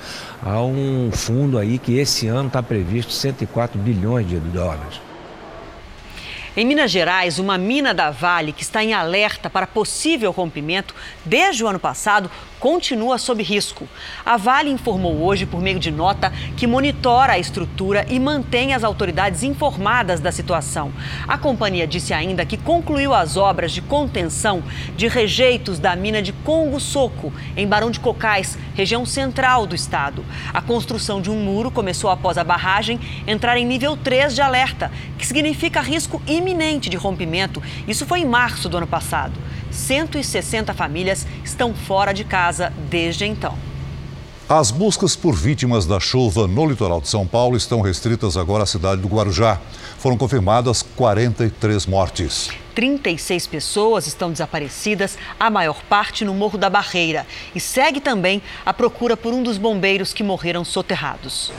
a 0.42 0.62
um 0.62 1.12
fundo 1.12 1.58
aí 1.58 1.78
que 1.78 1.98
esse 1.98 2.28
ano 2.28 2.48
está 2.48 2.62
previsto 2.64 3.12
104 3.12 3.80
bilhões 3.80 4.28
de 4.28 4.40
dólares. 4.40 5.11
Em 6.56 6.66
Minas 6.66 6.92
Gerais, 6.92 7.40
uma 7.40 7.58
mina 7.58 7.94
da 7.94 8.12
Vale 8.12 8.52
que 8.52 8.62
está 8.62 8.84
em 8.84 8.94
alerta 8.94 9.50
para 9.50 9.66
possível 9.66 10.32
rompimento 10.32 10.94
desde 11.24 11.64
o 11.64 11.68
ano 11.68 11.80
passado 11.80 12.30
continua 12.62 13.18
sob 13.18 13.42
risco. 13.42 13.90
A 14.24 14.38
Vale 14.38 14.70
informou 14.70 15.24
hoje, 15.24 15.48
por 15.48 15.60
meio 15.60 15.80
de 15.80 15.90
nota, 15.90 16.32
que 16.56 16.68
monitora 16.68 17.34
a 17.34 17.40
estrutura 17.40 18.06
e 18.08 18.20
mantém 18.20 18.76
as 18.76 18.84
autoridades 18.84 19.42
informadas 19.42 20.20
da 20.20 20.32
situação. 20.32 20.94
A 21.28 21.40
companhia 21.40 21.88
disse 21.88 22.14
ainda 22.14 22.46
que 22.46 22.58
concluiu 22.58 23.16
as 23.16 23.36
obras 23.36 23.72
de 23.72 23.82
contenção 23.82 24.62
de 24.96 25.08
rejeitos 25.08 25.80
da 25.80 25.96
mina 25.96 26.22
de 26.22 26.32
Congo 26.32 26.80
Soco, 26.80 27.34
em 27.58 27.68
Barão 27.68 27.90
de 27.90 28.00
Cocais, 28.00 28.56
região 28.76 29.08
central 29.08 29.66
do 29.66 29.74
estado. 29.74 30.24
A 30.54 30.62
construção 30.62 31.20
de 31.20 31.32
um 31.32 31.44
muro 31.44 31.72
começou 31.72 32.12
após 32.12 32.38
a 32.38 32.44
barragem 32.44 33.00
entrar 33.26 33.58
em 33.58 33.66
nível 33.66 33.98
3 33.98 34.36
de 34.36 34.42
alerta, 34.42 34.92
que 35.18 35.26
significa 35.26 35.82
risco 35.82 36.22
iminente 36.28 36.92
de 36.92 36.98
rompimento. 36.98 37.62
Isso 37.88 38.06
foi 38.06 38.20
em 38.20 38.26
março 38.26 38.70
do 38.70 38.78
ano 38.78 38.88
passado. 38.88 39.34
160 39.72 40.74
famílias 40.74 41.26
estão 41.44 41.74
fora 41.74 42.14
de 42.14 42.24
casa 42.24 42.72
desde 42.90 43.26
então. 43.26 43.58
As 44.54 44.70
buscas 44.70 45.16
por 45.16 45.34
vítimas 45.34 45.86
da 45.86 45.98
chuva 45.98 46.46
no 46.46 46.66
litoral 46.66 47.00
de 47.00 47.08
São 47.08 47.26
Paulo 47.26 47.56
estão 47.56 47.80
restritas 47.80 48.36
agora 48.36 48.64
à 48.64 48.66
cidade 48.66 49.02
do 49.02 49.08
Guarujá. 49.08 49.62
Foram 49.98 50.18
confirmadas 50.18 50.82
43 50.82 51.86
mortes. 51.86 52.50
36 52.76 53.48
pessoas 53.48 54.08
estão 54.08 54.30
desaparecidas, 54.30 55.18
a 55.40 55.50
maior 55.50 55.82
parte 55.84 56.26
no 56.26 56.34
Morro 56.34 56.58
da 56.58 56.70
Barreira. 56.70 57.26
E 57.56 57.62
segue 57.62 58.02
também 58.02 58.42
a 58.66 58.74
procura 58.74 59.16
por 59.16 59.34
um 59.34 59.42
dos 59.42 59.58
bombeiros 59.58 60.12
que 60.12 60.22
morreram 60.22 60.66
soterrados. 60.66 61.52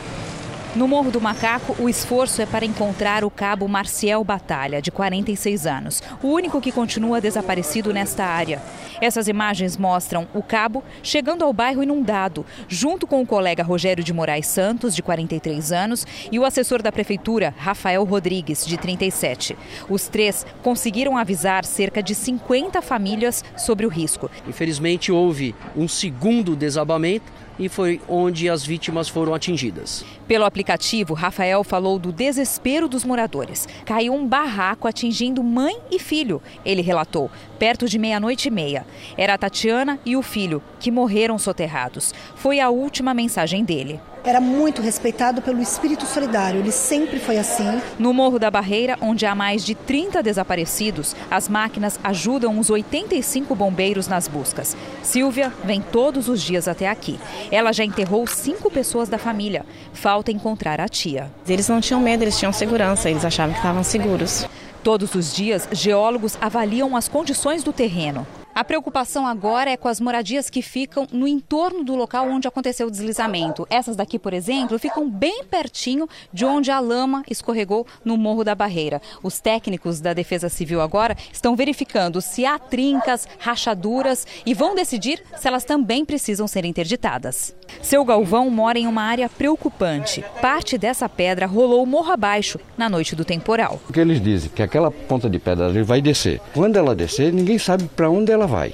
No 0.75 0.89
Morro 0.89 1.11
do 1.11 1.21
Macaco, 1.21 1.77
o 1.79 1.87
esforço 1.87 2.41
é 2.41 2.47
para 2.47 2.65
encontrar 2.65 3.25
o 3.25 3.31
cabo 3.31 3.69
Marcial 3.69 4.25
Batalha, 4.25 4.81
de 4.81 4.91
46 4.91 5.67
anos, 5.67 6.03
o 6.23 6.29
único 6.29 6.63
que 6.63 6.73
continua 6.73 7.21
desaparecido 7.21 7.93
nesta 7.93 8.25
área. 8.25 8.63
Essas 8.99 9.29
imagens 9.29 9.77
mostram 9.77 10.27
o 10.33 10.43
cabo 10.43 10.83
chegando 11.03 11.45
ao 11.45 11.53
bairro 11.53 11.83
inundado, 11.83 12.47
junto 12.69 13.07
com 13.07 13.21
o 13.21 13.27
colega 13.27 13.63
Rogério 13.63 14.03
de 14.03 14.15
Moraes 14.15 14.47
Santos, 14.47 14.97
de 14.97 15.03
43 15.03 15.73
anos, 15.73 16.07
e 16.33 16.39
o 16.39 16.45
assessor 16.45 16.81
da 16.81 16.91
prefeitura, 16.91 17.55
Rafael 17.59 18.03
Rodrigues, 18.05 18.65
de 18.65 18.79
37. 18.79 19.55
Os 19.91 20.09
três 20.09 20.47
conseguiram 20.63 21.19
avisar 21.19 21.67
cerca 21.67 22.03
de 22.03 22.15
50 22.15 22.81
famílias 22.81 23.45
sobre 23.59 23.85
o 23.85 23.91
risco. 23.91 24.31
Infelizmente, 24.49 25.13
houve 25.13 25.55
um 25.77 25.87
segundo 25.87 26.57
desabamento 26.57 27.31
e 27.65 27.69
foi 27.69 28.01
onde 28.09 28.49
as 28.49 28.67
vítimas 28.67 29.09
foram 29.09 29.33
atingidas. 29.33 30.05
Pelo 30.27 30.45
aplicativo, 30.45 31.15
Rafael 31.15 31.63
falou 31.63 31.99
do 31.99 32.11
desespero 32.11 32.89
dos 32.89 33.05
moradores. 33.05 33.69
Caiu 33.85 34.15
um 34.15 34.27
barraco 34.27 34.89
atingindo 34.89 35.43
mãe 35.45 35.77
e 35.91 35.99
filho, 35.99 36.43
ele 36.65 36.83
relatou, 36.83 37.31
perto 37.63 37.89
de 37.89 37.97
meia-noite 37.97 38.49
e 38.49 38.51
meia. 38.51 38.85
Era 39.17 39.35
a 39.35 39.39
Tatiana 39.39 39.97
e 40.05 40.17
o 40.17 40.23
filho, 40.23 40.61
que 40.81 40.91
morreram 40.91 41.39
soterrados. 41.39 42.13
Foi 42.35 42.59
a 42.59 42.71
última 42.71 43.15
mensagem 43.15 43.65
dele 43.65 44.01
era 44.25 44.41
muito 44.41 44.81
respeitado 44.81 45.43
pelo 45.43 45.61
espírito 45.61 46.07
solidário, 46.07 46.61
ele 46.61 46.71
sempre 46.71 47.19
foi 47.19 47.39
assim. 47.39 47.81
No 47.99 48.13
Morro 48.13 48.39
da 48.39 48.51
Barreira, 48.51 48.97
onde 49.01 49.27
há 49.27 49.35
mais 49.35 49.65
de 49.65 49.75
30 49.75 50.23
desaparecidos, 50.23 51.17
as 51.31 51.49
máquinas 51.49 51.99
ajudam 52.05 52.59
os 52.59 52.71
85 52.71 53.55
bombeiros 53.55 54.07
nas 54.07 54.29
buscas. 54.29 54.77
Silvia 55.03 55.53
vem 55.65 55.81
todos 55.81 56.29
os 56.29 56.41
dias 56.41 56.69
até 56.69 56.89
aqui. 56.89 57.19
Ela 57.51 57.73
já 57.73 57.85
enterrou 57.85 58.27
cinco 58.27 58.71
pessoas 58.71 59.09
da 59.09 59.19
família. 59.19 59.67
Falta 59.93 60.31
encontrar 60.31 60.81
a 60.81 60.89
tia. 60.89 61.31
Eles 61.49 61.69
não 61.69 61.81
tinham 61.81 62.01
medo, 62.01 62.23
eles 62.23 62.39
tinham 62.39 62.53
segurança, 62.53 63.11
eles 63.11 63.25
achavam 63.25 63.53
que 63.53 63.59
estavam 63.59 63.83
seguros. 63.83 64.47
Todos 64.83 65.15
os 65.15 65.33
dias, 65.33 65.69
geólogos 65.71 66.37
avaliam 66.41 66.97
as 66.97 67.07
condições 67.09 67.63
do 67.63 67.73
terreno. 67.73 68.27
A 68.55 68.63
preocupação 68.63 69.27
agora 69.27 69.71
é 69.71 69.79
com 69.79 69.89
as 69.89 69.99
moradias 69.99 70.51
que 70.51 70.61
ficam 70.61 71.09
no 71.11 71.27
entorno 71.27 71.83
do 71.83 71.97
local 71.97 72.29
onde 72.29 72.47
aconteceu 72.47 72.87
o 72.87 72.91
deslizamento. 72.91 73.67
Essas 73.71 73.97
daqui, 73.97 74.19
por 74.19 74.35
exemplo, 74.35 74.79
ficam 74.79 75.09
bem 75.09 75.43
pertinho 75.45 76.07
de 76.31 76.45
onde 76.45 76.71
a 76.71 76.79
lama 76.79 77.25
escorregou 77.31 77.87
no 78.05 78.19
Morro 78.19 78.45
da 78.45 78.55
Barreira. 78.55 79.01
Os 79.23 79.41
técnicos 79.41 80.01
da 80.01 80.13
Defesa 80.13 80.51
Civil 80.51 80.83
agora 80.83 81.17
estão 81.33 81.57
verificando 81.57 82.21
se 82.21 82.45
há 82.45 82.59
trincas, 82.59 83.27
rachaduras 83.39 84.27
e 84.45 84.53
vão 84.53 84.75
decidir 84.75 85.23
se 85.39 85.49
elas 85.49 85.65
também 85.65 86.05
precisam 86.05 86.47
ser 86.47 86.67
interditadas. 86.67 87.57
Seu 87.81 88.05
Galvão 88.05 88.51
mora 88.51 88.79
em 88.79 88.87
uma 88.87 89.03
área 89.03 89.31
preocupante. 89.31 90.23
Parte 90.43 90.77
dessa 90.77 91.09
pedra 91.09 91.47
rolou 91.47 91.87
morro 91.87 92.13
abaixo 92.13 92.61
na 92.77 92.91
noite 92.91 93.17
do 93.17 93.25
temporal. 93.25 93.81
O 93.89 93.93
que 93.95 94.01
eles 94.01 94.21
dizem? 94.21 94.51
Que 94.55 94.63
aquela 94.63 94.91
ponta 94.91 95.31
de 95.31 95.39
pedra 95.39 95.73
vai 95.83 96.03
descer. 96.03 96.39
Quando 96.53 96.77
ela 96.77 96.95
descer, 96.95 97.33
ninguém 97.33 97.59
sabe 97.59 97.85
para 97.85 98.11
onde 98.11 98.31
ela 98.31 98.42
vai. 98.47 98.73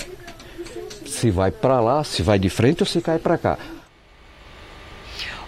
Se 1.07 1.31
vai 1.31 1.51
para 1.51 1.81
lá, 1.81 2.05
se 2.05 2.23
vai 2.23 2.39
de 2.39 2.51
frente 2.51 2.83
ou 2.83 2.87
se 2.87 3.01
cai 3.01 3.19
para 3.19 3.39
cá. 3.39 3.59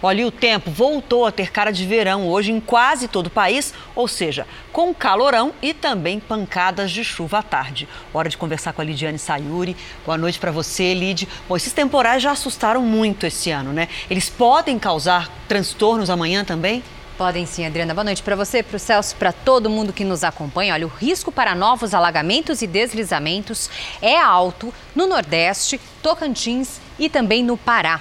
Olha, 0.03 0.23
e 0.23 0.25
o 0.25 0.31
tempo 0.31 0.71
voltou 0.71 1.27
a 1.27 1.33
ter 1.33 1.53
cara 1.53 1.71
de 1.71 1.85
verão 1.85 2.27
hoje 2.27 2.51
em 2.51 2.59
quase 2.59 3.07
todo 3.07 3.27
o 3.27 3.31
país, 3.31 3.75
ou 3.95 4.09
seja, 4.09 4.47
com 4.73 4.95
calorão 4.95 5.53
e 5.61 5.75
também 5.75 6.19
pancadas 6.19 6.91
de 6.91 7.05
chuva 7.05 7.41
à 7.41 7.43
tarde. 7.43 7.87
Hora 8.15 8.31
de 8.31 8.39
conversar 8.39 8.73
com 8.73 8.81
a 8.81 8.85
Lidiane 8.85 9.19
Sayuri. 9.19 9.77
Boa 10.07 10.17
noite 10.17 10.39
para 10.39 10.51
você, 10.51 10.95
Lid. 10.95 11.29
Bom, 11.47 11.55
esses 11.55 11.75
temporais 11.75 12.23
já 12.23 12.31
assustaram 12.31 12.81
muito 12.81 13.27
esse 13.27 13.51
ano, 13.51 13.75
né? 13.75 13.89
Eles 14.09 14.31
podem 14.31 14.79
causar 14.79 15.31
transtornos 15.47 16.09
amanhã 16.09 16.45
também? 16.47 16.83
Podem 17.21 17.45
sim, 17.45 17.67
Adriana. 17.67 17.93
Boa 17.93 18.03
noite 18.03 18.23
para 18.23 18.35
você, 18.35 18.63
para 18.63 18.79
o 18.79 18.81
Celso, 18.81 19.15
para 19.15 19.31
todo 19.31 19.69
mundo 19.69 19.93
que 19.93 20.07
nos 20.07 20.25
acompanha. 20.25 20.73
Olha, 20.73 20.87
o 20.87 20.89
risco 20.89 21.31
para 21.31 21.55
novos 21.55 21.93
alagamentos 21.93 22.63
e 22.63 22.67
deslizamentos 22.67 23.69
é 24.01 24.19
alto 24.19 24.73
no 24.97 25.07
Nordeste, 25.07 25.79
Tocantins 26.03 26.81
e 26.99 27.11
também 27.11 27.45
no 27.45 27.59
Pará. 27.59 28.01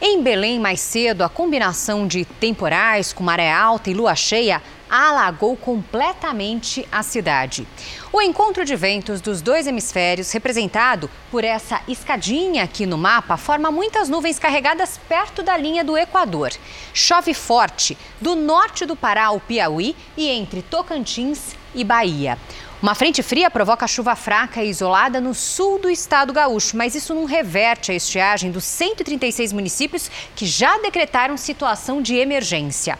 Em 0.00 0.22
Belém, 0.22 0.58
mais 0.58 0.80
cedo, 0.80 1.22
a 1.22 1.28
combinação 1.28 2.06
de 2.06 2.24
temporais 2.24 3.12
com 3.12 3.22
maré 3.22 3.52
alta 3.52 3.90
e 3.90 3.94
lua 3.94 4.14
cheia 4.16 4.60
alagou 4.90 5.56
completamente 5.56 6.86
a 6.90 7.02
cidade. 7.02 7.66
O 8.12 8.20
encontro 8.20 8.64
de 8.64 8.76
ventos 8.76 9.20
dos 9.20 9.40
dois 9.40 9.66
hemisférios, 9.66 10.30
representado 10.32 11.08
por 11.30 11.44
essa 11.44 11.80
escadinha 11.88 12.64
aqui 12.64 12.86
no 12.86 12.98
mapa, 12.98 13.36
forma 13.36 13.70
muitas 13.70 14.08
nuvens 14.08 14.38
carregadas 14.38 15.00
perto 15.08 15.42
da 15.42 15.56
linha 15.56 15.84
do 15.84 15.96
Equador. 15.96 16.50
Chove 16.92 17.32
forte 17.32 17.96
do 18.20 18.34
norte 18.34 18.84
do 18.84 18.96
Pará 18.96 19.26
ao 19.26 19.40
Piauí 19.40 19.96
e 20.16 20.28
entre 20.28 20.60
Tocantins 20.60 21.56
e 21.74 21.82
Bahia. 21.82 22.38
Uma 22.84 22.94
frente 22.94 23.22
fria 23.22 23.50
provoca 23.50 23.86
chuva 23.86 24.14
fraca 24.14 24.62
e 24.62 24.68
isolada 24.68 25.18
no 25.18 25.32
sul 25.32 25.78
do 25.78 25.88
estado 25.88 26.34
gaúcho, 26.34 26.76
mas 26.76 26.94
isso 26.94 27.14
não 27.14 27.24
reverte 27.24 27.90
a 27.90 27.94
estiagem 27.94 28.50
dos 28.50 28.62
136 28.64 29.54
municípios 29.54 30.10
que 30.36 30.44
já 30.44 30.76
decretaram 30.76 31.34
situação 31.38 32.02
de 32.02 32.14
emergência. 32.14 32.98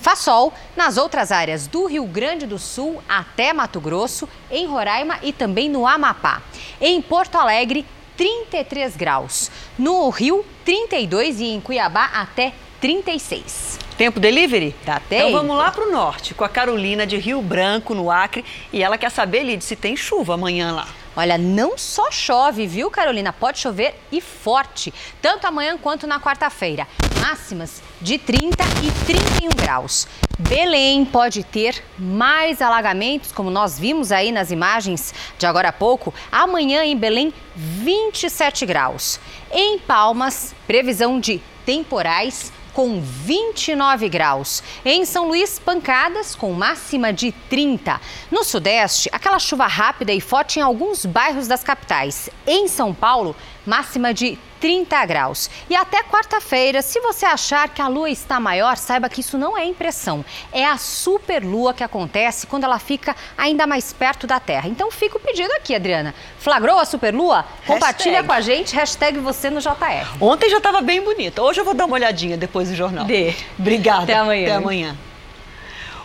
Faz 0.00 0.20
sol 0.20 0.54
nas 0.74 0.96
outras 0.96 1.30
áreas 1.30 1.66
do 1.66 1.84
Rio 1.84 2.06
Grande 2.06 2.46
do 2.46 2.58
Sul 2.58 3.02
até 3.06 3.52
Mato 3.52 3.78
Grosso, 3.78 4.26
em 4.50 4.66
Roraima 4.66 5.18
e 5.22 5.34
também 5.34 5.68
no 5.68 5.86
Amapá. 5.86 6.40
Em 6.80 7.02
Porto 7.02 7.36
Alegre, 7.36 7.84
33 8.16 8.96
graus. 8.96 9.50
No 9.78 10.08
Rio, 10.08 10.46
32 10.64 11.40
e 11.40 11.44
em 11.48 11.60
Cuiabá 11.60 12.06
até 12.06 12.54
36. 12.80 13.85
Tempo 13.96 14.20
delivery? 14.20 14.74
Tá 14.84 14.96
até 14.96 15.20
Então 15.20 15.32
vamos 15.32 15.56
lá 15.56 15.70
para 15.70 15.88
o 15.88 15.90
norte, 15.90 16.34
com 16.34 16.44
a 16.44 16.48
Carolina 16.50 17.06
de 17.06 17.16
Rio 17.16 17.40
Branco, 17.40 17.94
no 17.94 18.10
Acre. 18.10 18.44
E 18.70 18.82
ela 18.82 18.98
quer 18.98 19.10
saber, 19.10 19.42
Lid, 19.42 19.64
se 19.64 19.74
tem 19.74 19.96
chuva 19.96 20.34
amanhã 20.34 20.72
lá. 20.72 20.86
Olha, 21.16 21.38
não 21.38 21.78
só 21.78 22.10
chove, 22.10 22.66
viu, 22.66 22.90
Carolina? 22.90 23.32
Pode 23.32 23.58
chover 23.58 23.94
e 24.12 24.20
forte, 24.20 24.92
tanto 25.22 25.46
amanhã 25.46 25.78
quanto 25.78 26.06
na 26.06 26.20
quarta-feira. 26.20 26.86
Máximas 27.22 27.82
de 27.98 28.18
30 28.18 28.62
e 28.84 29.06
31 29.06 29.48
graus. 29.56 30.06
Belém 30.38 31.02
pode 31.06 31.42
ter 31.42 31.82
mais 31.98 32.60
alagamentos, 32.60 33.32
como 33.32 33.50
nós 33.50 33.78
vimos 33.78 34.12
aí 34.12 34.30
nas 34.30 34.50
imagens 34.50 35.14
de 35.38 35.46
agora 35.46 35.70
há 35.70 35.72
pouco. 35.72 36.12
Amanhã 36.30 36.84
em 36.84 36.94
Belém, 36.94 37.32
27 37.56 38.66
graus. 38.66 39.18
Em 39.50 39.78
Palmas, 39.78 40.54
previsão 40.66 41.18
de 41.18 41.40
temporais 41.64 42.52
com 42.76 43.00
29 43.00 44.06
graus. 44.10 44.62
Em 44.84 45.06
São 45.06 45.28
Luís, 45.28 45.58
pancadas 45.58 46.34
com 46.34 46.52
máxima 46.52 47.10
de 47.10 47.32
30. 47.32 47.98
No 48.30 48.44
Sudeste, 48.44 49.08
aquela 49.10 49.38
chuva 49.38 49.66
rápida 49.66 50.12
e 50.12 50.20
forte 50.20 50.58
em 50.58 50.62
alguns 50.62 51.06
bairros 51.06 51.48
das 51.48 51.64
capitais. 51.64 52.28
Em 52.46 52.68
São 52.68 52.92
Paulo, 52.92 53.34
máxima 53.64 54.12
de 54.12 54.38
30 54.60 55.04
graus. 55.06 55.50
E 55.68 55.76
até 55.76 56.02
quarta-feira, 56.02 56.82
se 56.82 57.00
você 57.00 57.26
achar 57.26 57.68
que 57.68 57.82
a 57.82 57.88
lua 57.88 58.10
está 58.10 58.38
maior, 58.40 58.76
saiba 58.76 59.08
que 59.08 59.20
isso 59.20 59.38
não 59.38 59.56
é 59.56 59.64
impressão. 59.64 60.24
É 60.52 60.64
a 60.64 60.76
superlua 60.76 61.74
que 61.74 61.84
acontece 61.84 62.46
quando 62.46 62.64
ela 62.64 62.78
fica 62.78 63.14
ainda 63.36 63.66
mais 63.66 63.92
perto 63.92 64.26
da 64.26 64.40
Terra. 64.40 64.68
Então 64.68 64.90
fica 64.90 65.16
o 65.16 65.20
pedido 65.20 65.52
aqui, 65.52 65.74
Adriana. 65.74 66.14
Flagrou 66.38 66.78
a 66.78 66.84
superlua? 66.84 67.44
Compartilha 67.66 68.22
com 68.22 68.32
a 68.32 68.40
gente, 68.40 68.74
hashtag 68.74 69.18
você 69.18 69.50
no 69.50 69.60
JR. 69.60 70.06
Ontem 70.20 70.48
já 70.50 70.58
estava 70.58 70.80
bem 70.80 71.02
bonita. 71.02 71.42
Hoje 71.42 71.60
eu 71.60 71.64
vou 71.64 71.74
dar 71.74 71.86
uma 71.86 71.94
olhadinha 71.94 72.36
depois 72.36 72.68
do 72.68 72.74
jornal. 72.74 73.04
Dê. 73.04 73.34
Obrigada. 73.58 74.02
Até 74.04 74.14
amanhã. 74.14 74.46
Até 74.46 74.54
amanhã. 74.54 74.96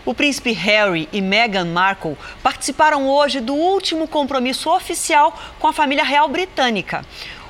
O 0.03 0.15
príncipe 0.15 0.51
Harry 0.51 1.07
e 1.13 1.21
Meghan 1.21 1.65
Markle 1.65 2.17
participaram 2.41 3.07
hoje 3.07 3.39
do 3.39 3.53
último 3.53 4.07
compromisso 4.07 4.67
oficial 4.69 5.39
com 5.59 5.67
a 5.67 5.73
família 5.73 6.03
real 6.03 6.27
britânica. 6.27 7.05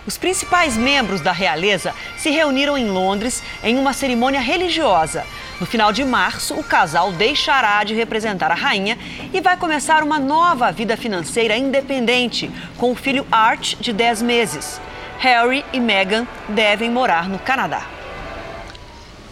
Os 0.06 0.18
principais 0.18 0.76
membros 0.76 1.22
da 1.22 1.32
realeza 1.32 1.94
se 2.18 2.32
reuniram 2.32 2.76
em 2.76 2.90
Londres 2.90 3.44
em 3.64 3.78
uma 3.78 3.94
cerimônia 3.94 4.40
religiosa. 4.40 5.24
No 5.60 5.66
final 5.68 5.94
de 5.94 6.04
março, 6.04 6.56
o 6.56 6.64
casal 6.64 7.12
deixará 7.12 7.84
de 7.84 7.94
representar 7.94 8.50
a 8.50 8.56
rainha 8.56 8.98
e 9.32 9.40
vai 9.40 9.56
começar 9.56 10.02
uma 10.02 10.18
nova 10.18 10.72
vida 10.72 10.98
financeira 10.98 11.56
independente, 11.56 12.50
com 12.78 12.92
o 12.92 12.96
filho 12.96 13.28
Art, 13.32 13.76
de 13.80 13.94
10 13.94 14.24
meses. 14.24 14.82
Harry 15.20 15.64
e 15.72 15.80
Meghan 15.80 16.26
devem 16.50 16.90
morar 16.90 17.30
no 17.30 17.38
Canadá. 17.38 17.86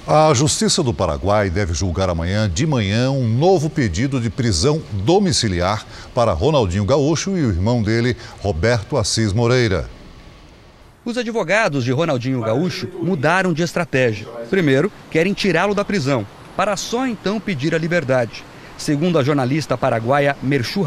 A 0.07 0.31
Justiça 0.35 0.83
do 0.83 0.93
Paraguai 0.93 1.49
deve 1.49 1.73
julgar 1.73 2.09
amanhã 2.09 2.47
de 2.47 2.67
manhã 2.67 3.09
um 3.09 3.27
novo 3.27 3.71
pedido 3.71 4.21
de 4.21 4.29
prisão 4.29 4.81
domiciliar 4.91 5.83
para 6.13 6.31
Ronaldinho 6.31 6.85
Gaúcho 6.85 7.35
e 7.35 7.43
o 7.43 7.49
irmão 7.49 7.81
dele, 7.81 8.15
Roberto 8.39 8.97
Assis 8.97 9.33
Moreira. 9.33 9.89
Os 11.09 11.17
advogados 11.17 11.83
de 11.83 11.91
Ronaldinho 11.91 12.39
Gaúcho 12.39 12.87
mudaram 13.01 13.51
de 13.51 13.63
estratégia. 13.63 14.27
Primeiro, 14.47 14.91
querem 15.09 15.33
tirá-lo 15.33 15.73
da 15.73 15.83
prisão, 15.83 16.23
para 16.55 16.77
só 16.77 17.07
então 17.07 17.39
pedir 17.39 17.73
a 17.73 17.79
liberdade. 17.79 18.43
Segundo 18.77 19.17
a 19.17 19.23
jornalista 19.23 19.75
paraguaia 19.75 20.37
Merchu 20.43 20.85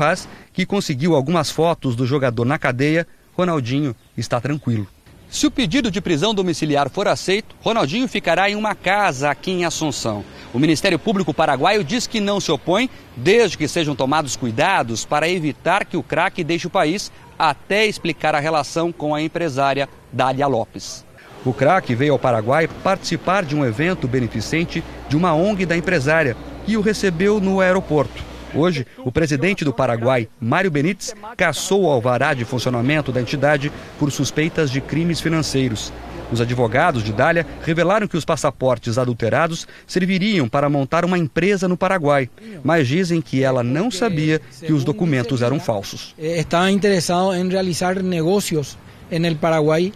que 0.53 0.65
conseguiu 0.65 1.17
algumas 1.17 1.51
fotos 1.51 1.97
do 1.97 2.07
jogador 2.07 2.45
na 2.45 2.57
cadeia, 2.57 3.05
Ronaldinho 3.37 3.97
está 4.17 4.41
tranquilo. 4.41 4.87
Se 5.29 5.47
o 5.47 5.51
pedido 5.51 5.91
de 5.91 6.01
prisão 6.01 6.33
domiciliar 6.33 6.89
for 6.89 7.09
aceito, 7.09 7.57
Ronaldinho 7.61 8.07
ficará 8.07 8.49
em 8.49 8.55
uma 8.55 8.77
casa 8.77 9.29
aqui 9.29 9.51
em 9.51 9.65
Assunção. 9.65 10.23
O 10.53 10.59
Ministério 10.59 10.99
Público 10.99 11.35
Paraguaio 11.35 11.83
diz 11.83 12.07
que 12.07 12.21
não 12.21 12.39
se 12.39 12.53
opõe, 12.53 12.89
desde 13.17 13.57
que 13.57 13.67
sejam 13.67 13.97
tomados 13.97 14.37
cuidados 14.37 15.05
para 15.05 15.29
evitar 15.29 15.87
que 15.87 15.97
o 15.97 16.03
craque 16.03 16.45
deixe 16.45 16.67
o 16.67 16.71
país, 16.71 17.11
até 17.51 17.85
explicar 17.87 18.37
a 18.37 18.39
relação 18.39 18.93
com 18.93 19.13
a 19.13 19.21
empresária 19.21 19.89
Dália 20.13 20.47
Lopes. 20.47 21.05
O 21.45 21.53
craque 21.53 21.93
veio 21.93 22.13
ao 22.13 22.19
Paraguai 22.19 22.69
participar 22.85 23.45
de 23.45 23.57
um 23.57 23.65
evento 23.65 24.07
beneficente 24.07 24.85
de 25.09 25.17
uma 25.17 25.35
ONG 25.35 25.67
da 25.67 25.77
empresária 25.77 26.37
e 26.69 26.77
o 26.77 26.81
recebeu 26.81 27.41
no 27.41 27.61
aeroporto. 27.61 28.23
Hoje, 28.55 28.87
o 28.99 29.11
presidente 29.11 29.65
do 29.65 29.73
Paraguai, 29.73 30.29
Mário 30.41 30.71
Benítez, 30.71 31.17
cassou 31.37 31.83
o 31.83 31.91
alvará 31.91 32.33
de 32.33 32.45
funcionamento 32.45 33.11
da 33.11 33.21
entidade 33.21 33.73
por 33.99 34.13
suspeitas 34.13 34.71
de 34.71 34.81
crimes 34.81 35.21
financeiros. 35.21 35.93
Os 36.33 36.41
advogados 36.41 37.05
de 37.05 37.13
Dália 37.13 37.47
revelaram 37.63 38.09
que 38.09 38.17
os 38.17 38.25
passaportes 38.25 38.97
adulterados 38.97 39.69
serviriam 39.87 40.49
para 40.49 40.69
montar 40.69 41.05
uma 41.05 41.19
empresa 41.19 41.69
no 41.69 41.77
Paraguai, 41.77 42.31
mas 42.65 42.89
dizem 42.89 43.21
que 43.21 43.43
ela 43.45 43.63
não 43.63 43.91
sabia 43.91 44.41
que 44.59 44.73
os 44.73 44.83
documentos 44.83 45.43
eram 45.43 45.61
falsos. 45.61 46.15
Estava 46.19 46.71
interessado 46.71 47.35
em 47.35 47.49
realizar 47.49 48.03
negócios 48.03 48.79
no 49.11 49.37
Paraguai 49.37 49.93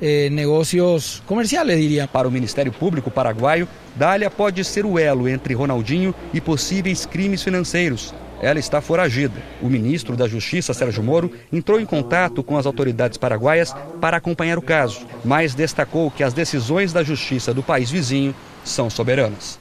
eh, 0.00 0.28
negócios 0.30 1.22
comerciais, 1.26 1.66
diria. 1.66 2.06
Para 2.06 2.28
o 2.28 2.30
Ministério 2.30 2.70
Público 2.70 3.10
paraguaio, 3.10 3.66
Dália 3.96 4.30
pode 4.30 4.62
ser 4.64 4.86
o 4.86 4.98
elo 4.98 5.28
entre 5.28 5.54
Ronaldinho 5.54 6.14
e 6.32 6.40
possíveis 6.40 7.04
crimes 7.04 7.42
financeiros. 7.42 8.14
Ela 8.40 8.58
está 8.58 8.80
foragida. 8.80 9.42
O 9.60 9.68
ministro 9.68 10.16
da 10.16 10.28
Justiça, 10.28 10.72
Sérgio 10.72 11.02
Moro, 11.02 11.32
entrou 11.52 11.80
em 11.80 11.86
contato 11.86 12.42
com 12.42 12.56
as 12.56 12.66
autoridades 12.66 13.18
paraguaias 13.18 13.74
para 14.00 14.16
acompanhar 14.16 14.58
o 14.58 14.62
caso, 14.62 15.00
mas 15.24 15.54
destacou 15.54 16.10
que 16.10 16.22
as 16.22 16.32
decisões 16.32 16.92
da 16.92 17.02
justiça 17.02 17.52
do 17.52 17.62
país 17.62 17.90
vizinho 17.90 18.34
são 18.64 18.88
soberanas. 18.88 19.58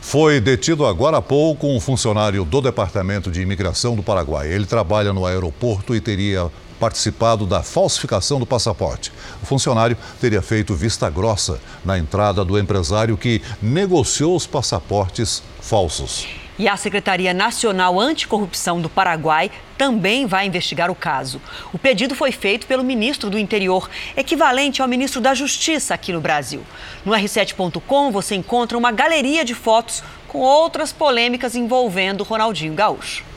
Foi 0.00 0.40
detido 0.40 0.86
agora 0.86 1.16
há 1.16 1.22
pouco 1.22 1.66
um 1.66 1.80
funcionário 1.80 2.44
do 2.44 2.60
Departamento 2.60 3.30
de 3.30 3.40
Imigração 3.40 3.96
do 3.96 4.04
Paraguai. 4.04 4.46
Ele 4.46 4.64
trabalha 4.64 5.12
no 5.12 5.26
aeroporto 5.26 5.96
e 5.96 6.00
teria 6.00 6.48
participado 6.78 7.44
da 7.44 7.62
falsificação 7.62 8.38
do 8.38 8.46
passaporte. 8.46 9.12
O 9.42 9.46
funcionário 9.46 9.96
teria 10.20 10.42
feito 10.42 10.74
vista 10.74 11.10
grossa 11.10 11.58
na 11.84 11.98
entrada 11.98 12.44
do 12.44 12.58
empresário 12.58 13.16
que 13.16 13.42
negociou 13.60 14.36
os 14.36 14.46
passaportes 14.46 15.42
falsos. 15.60 16.45
E 16.58 16.68
a 16.68 16.76
Secretaria 16.76 17.34
Nacional 17.34 18.00
Anticorrupção 18.00 18.80
do 18.80 18.88
Paraguai 18.88 19.50
também 19.76 20.26
vai 20.26 20.46
investigar 20.46 20.90
o 20.90 20.94
caso. 20.94 21.40
O 21.72 21.78
pedido 21.78 22.14
foi 22.14 22.32
feito 22.32 22.66
pelo 22.66 22.82
ministro 22.82 23.28
do 23.28 23.38
Interior, 23.38 23.90
equivalente 24.16 24.80
ao 24.80 24.88
ministro 24.88 25.20
da 25.20 25.34
Justiça 25.34 25.92
aqui 25.92 26.12
no 26.12 26.20
Brasil. 26.20 26.62
No 27.04 27.12
r7.com 27.12 28.10
você 28.10 28.34
encontra 28.34 28.78
uma 28.78 28.90
galeria 28.90 29.44
de 29.44 29.54
fotos 29.54 30.02
com 30.26 30.38
outras 30.38 30.92
polêmicas 30.92 31.54
envolvendo 31.54 32.24
Ronaldinho 32.24 32.74
Gaúcho. 32.74 33.35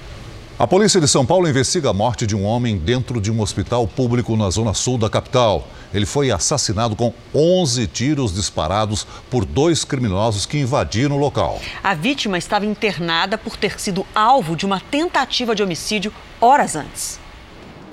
A 0.60 0.68
polícia 0.68 1.00
de 1.00 1.08
São 1.08 1.26
Paulo 1.26 1.48
investiga 1.48 1.90
a 1.90 1.94
morte 1.94 2.28
de 2.28 2.36
um 2.36 2.44
homem 2.44 2.78
dentro 2.78 3.22
de 3.22 3.32
um 3.32 3.40
hospital 3.40 3.88
público 3.88 4.36
na 4.36 4.50
zona 4.50 4.74
sul 4.74 4.98
da 4.98 5.10
capital. 5.10 5.66
Ele 5.94 6.06
foi 6.06 6.32
assassinado 6.32 6.98
com 6.98 7.14
11 7.34 7.88
tiros 7.88 8.34
disparados 8.34 9.08
por 9.32 9.46
dois 9.46 9.86
criminosos 9.86 10.46
que 10.46 10.60
invadiram 10.60 11.16
o 11.16 11.18
local. 11.18 11.62
A 11.82 11.94
vítima 11.94 12.38
estava 12.38 12.66
internada 12.66 13.38
por 13.38 13.56
ter 13.56 13.80
sido 13.80 14.06
alvo 14.14 14.54
de 14.54 14.66
uma 14.66 14.82
tentativa 14.82 15.56
de 15.56 15.64
homicídio 15.64 16.12
horas 16.42 16.76
antes. 16.76 17.22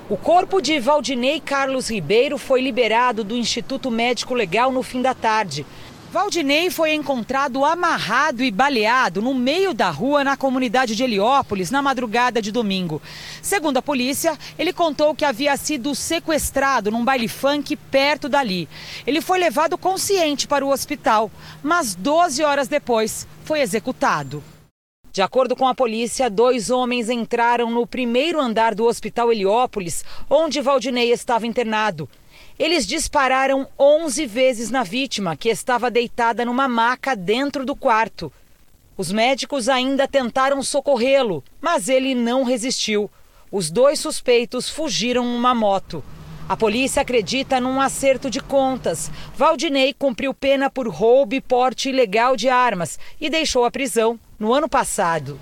O 0.08 0.16
corpo 0.16 0.60
de 0.60 0.80
Valdinei 0.80 1.38
Carlos 1.40 1.88
Ribeiro 1.88 2.36
foi 2.36 2.60
liberado 2.60 3.22
do 3.22 3.36
Instituto 3.36 3.92
Médico 3.92 4.34
Legal 4.34 4.72
no 4.72 4.82
fim 4.82 5.02
da 5.02 5.14
tarde. 5.14 5.64
Valdinei 6.12 6.70
foi 6.70 6.94
encontrado 6.94 7.64
amarrado 7.64 8.42
e 8.42 8.50
baleado 8.50 9.20
no 9.20 9.34
meio 9.34 9.74
da 9.74 9.90
rua 9.90 10.22
na 10.22 10.36
comunidade 10.36 10.94
de 10.94 11.02
Heliópolis 11.02 11.70
na 11.70 11.82
madrugada 11.82 12.40
de 12.40 12.52
domingo. 12.52 13.02
Segundo 13.42 13.78
a 13.78 13.82
polícia, 13.82 14.38
ele 14.56 14.72
contou 14.72 15.14
que 15.14 15.24
havia 15.24 15.56
sido 15.56 15.94
sequestrado 15.94 16.90
num 16.92 17.04
baile 17.04 17.26
funk 17.26 17.74
perto 17.74 18.28
dali. 18.28 18.68
Ele 19.04 19.20
foi 19.20 19.38
levado 19.38 19.76
consciente 19.76 20.46
para 20.46 20.64
o 20.64 20.70
hospital, 20.70 21.30
mas 21.62 21.96
12 21.96 22.42
horas 22.44 22.68
depois 22.68 23.26
foi 23.44 23.60
executado. 23.60 24.42
De 25.12 25.22
acordo 25.22 25.56
com 25.56 25.66
a 25.66 25.74
polícia, 25.74 26.30
dois 26.30 26.70
homens 26.70 27.08
entraram 27.08 27.70
no 27.70 27.86
primeiro 27.86 28.38
andar 28.38 28.74
do 28.74 28.84
Hospital 28.84 29.32
Heliópolis, 29.32 30.04
onde 30.28 30.60
Valdinei 30.60 31.10
estava 31.10 31.46
internado. 31.46 32.08
Eles 32.58 32.86
dispararam 32.86 33.68
11 33.78 34.24
vezes 34.24 34.70
na 34.70 34.82
vítima, 34.82 35.36
que 35.36 35.50
estava 35.50 35.90
deitada 35.90 36.42
numa 36.42 36.66
maca 36.66 37.14
dentro 37.14 37.66
do 37.66 37.76
quarto. 37.76 38.32
Os 38.96 39.12
médicos 39.12 39.68
ainda 39.68 40.08
tentaram 40.08 40.62
socorrê-lo, 40.62 41.44
mas 41.60 41.90
ele 41.90 42.14
não 42.14 42.44
resistiu. 42.44 43.10
Os 43.52 43.70
dois 43.70 44.00
suspeitos 44.00 44.70
fugiram 44.70 45.22
numa 45.22 45.54
moto. 45.54 46.02
A 46.48 46.56
polícia 46.56 47.02
acredita 47.02 47.60
num 47.60 47.78
acerto 47.78 48.30
de 48.30 48.40
contas. 48.40 49.10
Valdinei 49.36 49.92
cumpriu 49.92 50.32
pena 50.32 50.70
por 50.70 50.88
roubo 50.88 51.34
e 51.34 51.42
porte 51.42 51.90
ilegal 51.90 52.36
de 52.36 52.48
armas 52.48 52.98
e 53.20 53.28
deixou 53.28 53.66
a 53.66 53.70
prisão 53.70 54.18
no 54.38 54.54
ano 54.54 54.68
passado. 54.68 55.38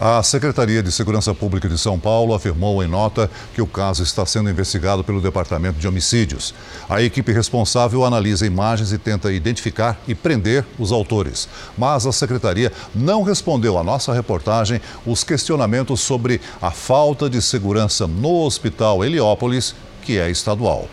A 0.00 0.22
Secretaria 0.22 0.80
de 0.80 0.92
Segurança 0.92 1.34
Pública 1.34 1.68
de 1.68 1.76
São 1.76 1.98
Paulo 1.98 2.32
afirmou 2.32 2.80
em 2.84 2.86
nota 2.86 3.28
que 3.52 3.60
o 3.60 3.66
caso 3.66 4.04
está 4.04 4.24
sendo 4.24 4.48
investigado 4.48 5.02
pelo 5.02 5.20
Departamento 5.20 5.80
de 5.80 5.88
Homicídios. 5.88 6.54
A 6.88 7.02
equipe 7.02 7.32
responsável 7.32 8.04
analisa 8.04 8.46
imagens 8.46 8.92
e 8.92 8.98
tenta 8.98 9.32
identificar 9.32 9.98
e 10.06 10.14
prender 10.14 10.64
os 10.78 10.92
autores. 10.92 11.48
Mas 11.76 12.06
a 12.06 12.12
secretaria 12.12 12.72
não 12.94 13.24
respondeu 13.24 13.76
à 13.76 13.82
nossa 13.82 14.12
reportagem 14.12 14.80
os 15.04 15.24
questionamentos 15.24 16.00
sobre 16.00 16.40
a 16.62 16.70
falta 16.70 17.28
de 17.28 17.42
segurança 17.42 18.06
no 18.06 18.44
Hospital 18.44 19.04
Heliópolis, 19.04 19.74
que 20.02 20.16
é 20.16 20.30
estadual. 20.30 20.88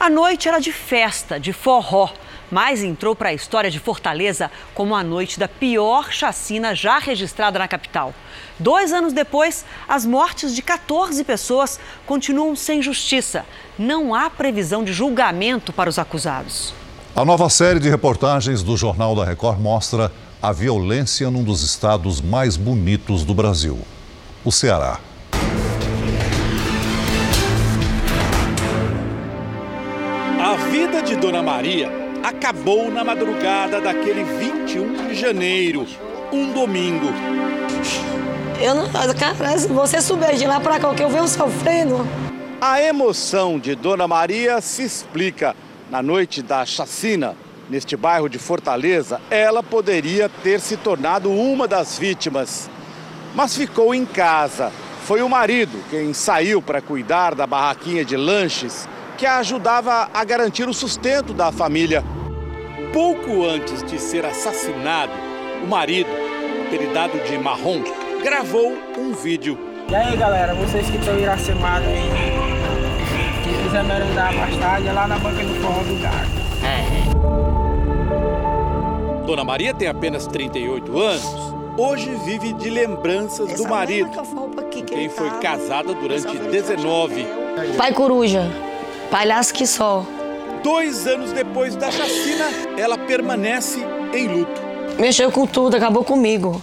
A 0.00 0.10
noite 0.10 0.48
era 0.48 0.58
de 0.58 0.72
festa, 0.72 1.38
de 1.38 1.52
forró 1.52 2.10
mas 2.50 2.82
entrou 2.82 3.14
para 3.14 3.30
a 3.30 3.34
história 3.34 3.70
de 3.70 3.78
Fortaleza 3.78 4.50
como 4.74 4.94
a 4.94 5.02
noite 5.02 5.38
da 5.38 5.48
pior 5.48 6.10
chacina 6.10 6.74
já 6.74 6.98
registrada 6.98 7.58
na 7.58 7.68
capital. 7.68 8.14
Dois 8.58 8.92
anos 8.92 9.12
depois, 9.12 9.64
as 9.88 10.04
mortes 10.04 10.54
de 10.54 10.62
14 10.62 11.22
pessoas 11.24 11.78
continuam 12.06 12.56
sem 12.56 12.82
justiça. 12.82 13.44
Não 13.78 14.14
há 14.14 14.28
previsão 14.28 14.82
de 14.82 14.92
julgamento 14.92 15.72
para 15.72 15.90
os 15.90 15.98
acusados. 15.98 16.74
A 17.14 17.24
nova 17.24 17.48
série 17.48 17.80
de 17.80 17.88
reportagens 17.88 18.62
do 18.62 18.76
Jornal 18.76 19.14
da 19.14 19.24
Record 19.24 19.60
mostra 19.60 20.12
a 20.40 20.52
violência 20.52 21.30
num 21.30 21.42
dos 21.42 21.62
estados 21.62 22.20
mais 22.20 22.56
bonitos 22.56 23.24
do 23.24 23.34
Brasil, 23.34 23.78
o 24.44 24.52
Ceará. 24.52 25.00
A 30.40 30.56
vida 30.70 31.02
de 31.02 31.16
Dona 31.16 31.42
Maria 31.42 32.07
acabou 32.28 32.90
na 32.90 33.02
madrugada 33.02 33.80
daquele 33.80 34.22
21 34.22 35.08
de 35.08 35.14
janeiro, 35.14 35.86
um 36.30 36.52
domingo. 36.52 37.06
Eu 38.60 38.74
não, 38.74 38.90
cara, 38.90 39.58
se 39.58 39.68
você 39.68 40.00
subir 40.02 40.36
de 40.36 40.46
lá 40.46 40.60
para 40.60 40.78
cá, 40.78 40.94
que 40.94 41.02
eu 41.02 41.08
venho 41.08 41.26
sofrendo. 41.26 42.06
A 42.60 42.82
emoção 42.82 43.58
de 43.58 43.74
Dona 43.74 44.06
Maria 44.06 44.60
se 44.60 44.82
explica. 44.82 45.56
Na 45.90 46.02
noite 46.02 46.42
da 46.42 46.66
chacina, 46.66 47.34
neste 47.70 47.96
bairro 47.96 48.28
de 48.28 48.38
Fortaleza, 48.38 49.22
ela 49.30 49.62
poderia 49.62 50.28
ter 50.28 50.60
se 50.60 50.76
tornado 50.76 51.30
uma 51.30 51.66
das 51.66 51.98
vítimas. 51.98 52.68
Mas 53.34 53.56
ficou 53.56 53.94
em 53.94 54.04
casa. 54.04 54.70
Foi 55.04 55.22
o 55.22 55.28
marido 55.30 55.82
quem 55.88 56.12
saiu 56.12 56.60
para 56.60 56.82
cuidar 56.82 57.34
da 57.34 57.46
barraquinha 57.46 58.04
de 58.04 58.18
lanches 58.18 58.86
que 59.16 59.24
a 59.24 59.38
ajudava 59.38 60.10
a 60.12 60.24
garantir 60.24 60.68
o 60.68 60.74
sustento 60.74 61.32
da 61.32 61.50
família. 61.50 62.04
Pouco 62.92 63.44
antes 63.44 63.82
de 63.82 63.98
ser 63.98 64.24
assassinado, 64.24 65.12
o 65.62 65.66
marido, 65.66 66.08
apelidado 66.66 67.18
de 67.20 67.36
Marrom, 67.38 67.82
gravou 68.22 68.72
um 68.96 69.12
vídeo. 69.12 69.58
E 69.90 69.94
aí 69.94 70.16
galera, 70.16 70.54
vocês 70.54 70.88
que 70.88 70.96
estão 70.96 71.18
iracimados 71.18 71.86
aí, 71.86 72.10
quem 73.44 73.62
quiser 73.62 73.84
merendar 73.84 74.34
mais 74.34 74.56
tarde, 74.56 74.88
é 74.88 74.92
lá 74.92 75.06
na 75.06 75.18
banca 75.18 75.44
do 75.44 75.54
forró 75.60 75.82
do 75.82 76.02
Gato. 76.02 76.30
É. 76.64 76.98
Dona 79.26 79.44
Maria 79.44 79.74
tem 79.74 79.88
apenas 79.88 80.26
38 80.26 80.98
anos. 80.98 81.48
Hoje 81.76 82.10
vive 82.24 82.54
de 82.54 82.70
lembranças 82.70 83.50
Essa 83.50 83.62
do 83.62 83.68
marido, 83.68 84.10
quem 84.86 85.08
foi 85.08 85.30
casada 85.38 85.94
durante 85.94 86.36
19. 86.36 87.26
Pai 87.76 87.92
Coruja, 87.92 88.50
Palhaço 89.10 89.54
que 89.54 89.66
só. 89.66 90.04
Dois 90.70 91.06
anos 91.06 91.32
depois 91.32 91.74
da 91.76 91.90
chacina, 91.90 92.44
ela 92.76 92.98
permanece 92.98 93.78
em 94.12 94.28
luto. 94.28 94.60
Mexeu 94.98 95.32
com 95.32 95.46
tudo, 95.46 95.78
acabou 95.78 96.04
comigo. 96.04 96.60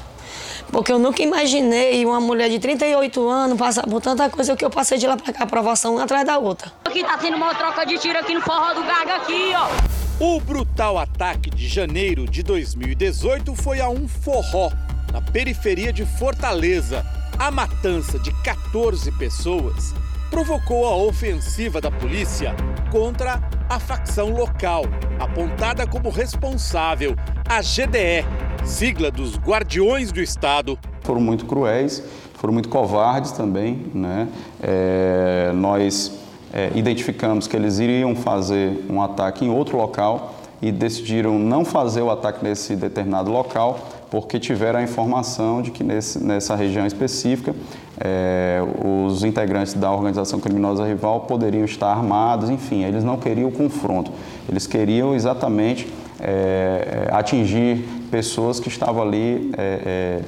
Porque 0.72 0.92
eu 0.92 1.00
nunca 1.00 1.24
imaginei 1.24 2.06
uma 2.06 2.22
mulher 2.22 2.48
de 2.48 2.60
38 2.60 3.28
anos 3.28 3.58
passar 3.58 3.88
por 3.88 4.00
tanta 4.00 4.30
coisa 4.30 4.56
que 4.56 4.64
eu 4.64 4.70
passei 4.70 5.00
de 5.00 5.08
lá 5.08 5.18
pra 5.18 5.34
cá, 5.34 5.48
provação 5.48 5.96
uma 5.96 6.04
atrás 6.04 6.24
da 6.24 6.38
outra. 6.38 6.72
Aqui 6.86 7.04
tá 7.04 7.18
tendo 7.18 7.36
uma 7.36 7.56
troca 7.56 7.84
de 7.84 7.98
tiro 7.98 8.20
aqui 8.20 8.36
no 8.36 8.42
forró 8.42 8.76
do 8.76 8.84
Gaga 8.84 9.16
aqui, 9.16 9.54
ó. 9.56 10.24
O 10.24 10.40
brutal 10.40 11.00
ataque 11.00 11.50
de 11.50 11.68
janeiro 11.68 12.28
de 12.28 12.44
2018 12.44 13.56
foi 13.56 13.82
a 13.82 13.90
um 13.90 14.08
forró, 14.08 14.72
na 15.12 15.20
periferia 15.20 15.92
de 15.92 16.06
Fortaleza. 16.06 17.04
A 17.40 17.50
matança 17.50 18.20
de 18.20 18.32
14 18.44 19.12
pessoas 19.14 19.96
provocou 20.36 20.86
a 20.86 20.94
ofensiva 20.98 21.80
da 21.80 21.90
polícia 21.90 22.54
contra 22.92 23.42
a 23.70 23.80
facção 23.80 24.32
local, 24.32 24.84
apontada 25.18 25.88
como 25.88 26.10
responsável, 26.10 27.16
a 27.48 27.62
GDE, 27.62 28.26
sigla 28.66 29.10
dos 29.10 29.38
Guardiões 29.38 30.12
do 30.12 30.20
Estado. 30.22 30.78
Foram 31.04 31.22
muito 31.22 31.46
cruéis, 31.46 32.04
foram 32.34 32.52
muito 32.52 32.68
covardes 32.68 33.32
também. 33.32 33.86
Né? 33.94 34.28
É, 34.62 35.54
nós 35.56 36.12
é, 36.52 36.70
identificamos 36.76 37.48
que 37.48 37.56
eles 37.56 37.80
iriam 37.80 38.14
fazer 38.14 38.86
um 38.90 39.02
ataque 39.02 39.46
em 39.46 39.50
outro 39.50 39.78
local 39.78 40.36
e 40.62 40.70
decidiram 40.70 41.40
não 41.40 41.64
fazer 41.64 42.02
o 42.02 42.12
ataque 42.12 42.44
nesse 42.44 42.76
determinado 42.76 43.32
local 43.32 43.80
porque 44.12 44.40
tiveram 44.40 44.80
a 44.80 44.84
informação 44.84 45.62
de 45.62 45.72
que 45.72 45.84
nesse, 45.84 46.24
nessa 46.24 46.56
região 46.56 46.86
específica 46.86 47.56
é, 48.00 48.60
os 48.84 49.24
integrantes 49.24 49.74
da 49.74 49.92
organização 49.92 50.40
criminosa 50.40 50.86
rival 50.86 51.22
poderiam 51.22 51.66
estar 51.66 51.92
armados, 51.92 52.50
enfim, 52.50 52.84
eles 52.84 53.04
não 53.04 53.18
queriam 53.18 53.50
o 53.50 53.52
confronto, 53.52 54.12
eles 54.50 54.68
queriam 54.68 55.16
exatamente 55.16 55.88
é, 56.20 57.08
é 57.10 57.14
atingir 57.14 57.86
pessoas 58.12 58.60
que 58.60 58.68
estavam 58.68 59.02
ali 59.04 59.52
é, 59.58 59.62
é, 59.62 60.22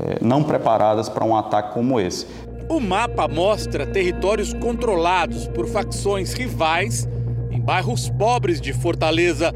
é, 0.00 0.18
não 0.20 0.42
preparadas 0.42 1.08
para 1.08 1.24
um 1.24 1.36
ataque 1.36 1.74
como 1.74 2.00
esse. 2.00 2.26
O 2.68 2.80
mapa 2.80 3.28
mostra 3.28 3.86
territórios 3.86 4.54
controlados 4.54 5.46
por 5.48 5.66
facções 5.66 6.32
rivais 6.32 7.08
em 7.50 7.60
bairros 7.60 8.08
pobres 8.08 8.60
de 8.60 8.72
Fortaleza. 8.72 9.52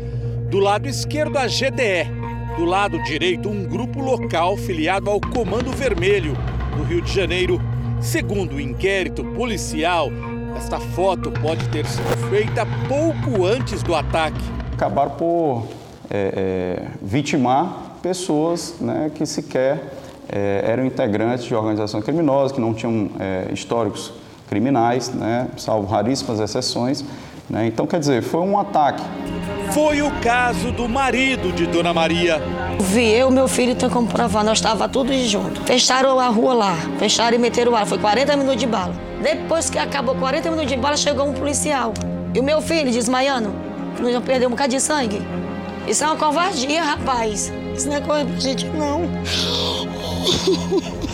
Do 0.51 0.59
lado 0.59 0.87
esquerdo, 0.87 1.39
a 1.39 1.47
GDE. 1.47 2.11
Do 2.57 2.65
lado 2.65 3.03
direito, 3.03 3.49
um 3.49 3.65
grupo 3.65 4.01
local 4.01 4.57
filiado 4.57 5.11
ao 5.11 5.21
Comando 5.21 5.71
Vermelho, 5.73 6.37
no 6.77 6.85
Rio 6.85 7.01
de 7.01 7.13
Janeiro. 7.13 7.61
Segundo 8.01 8.57
o 8.57 8.61
inquérito 8.61 9.25
policial, 9.25 10.11
esta 10.57 10.79
foto 10.79 11.31
pode 11.31 11.67
ter 11.71 11.87
sido 11.87 12.29
feita 12.29 12.67
pouco 12.89 13.47
antes 13.47 13.83
do 13.83 13.95
ataque. 13.95 14.41
Acabaram 14.75 15.13
por 15.13 15.67
é, 16.11 16.33
é, 16.37 16.89
vitimar 17.01 17.99
pessoas 18.03 18.77
né, 18.81 19.11
que 19.15 19.25
sequer 19.25 19.95
é, 20.29 20.65
eram 20.67 20.85
integrantes 20.85 21.45
de 21.47 21.55
organizações 21.55 22.05
criminosas, 22.05 22.53
que 22.53 22.61
não 22.61 22.75
tinham 22.75 23.11
é, 23.19 23.49
históricos 23.53 24.13
criminais, 24.49 25.13
né, 25.13 25.49
salvo 25.57 25.87
raríssimas 25.89 26.39
exceções. 26.39 27.05
Né? 27.49 27.67
Então, 27.67 27.87
quer 27.87 27.99
dizer, 27.99 28.23
foi 28.23 28.41
um 28.41 28.59
ataque. 28.59 29.03
Foi 29.73 30.03
o 30.03 30.11
caso 30.21 30.71
do 30.73 30.89
marido 30.89 31.53
de 31.53 31.67
Dona 31.67 31.93
Maria. 31.93 32.41
Vi 32.81 33.13
eu 33.13 33.31
e 33.31 33.33
meu 33.33 33.49
filho 33.49 33.75
tem 33.75 33.89
como 33.89 34.07
provar, 34.07 34.45
nós 34.45 34.59
estávamos 34.59 34.93
todos 34.93 35.17
juntos. 35.29 35.63
Fecharam 35.67 36.19
a 36.19 36.29
rua 36.29 36.55
lá, 36.55 36.77
fecharam 36.99 37.37
e 37.37 37.39
meteram 37.39 37.73
bala. 37.73 37.87
Foi 37.87 37.99
40 37.99 38.37
minutos 38.37 38.61
de 38.61 38.67
bala. 38.67 38.95
Depois 39.23 39.69
que 39.69 39.79
acabou 39.79 40.15
40 40.15 40.51
minutos 40.51 40.71
de 40.71 40.77
bala, 40.77 40.97
chegou 40.97 41.29
um 41.29 41.33
policial. 41.33 41.93
E 42.35 42.41
o 42.41 42.43
meu 42.43 42.61
filho, 42.61 42.91
desmaiando, 42.91 43.53
não 44.01 44.23
perdeu 44.23 44.49
um 44.49 44.53
bocado 44.53 44.71
de 44.71 44.81
sangue. 44.81 45.21
Isso 45.87 46.05
é 46.05 46.07
uma 46.07 46.17
covardia, 46.17 46.83
rapaz. 46.83 47.53
Isso 47.75 47.89
não 47.89 47.97
é 47.97 48.01
coisa 48.01 48.25
pra 48.25 48.41
gente, 48.41 48.67
não. 48.67 49.03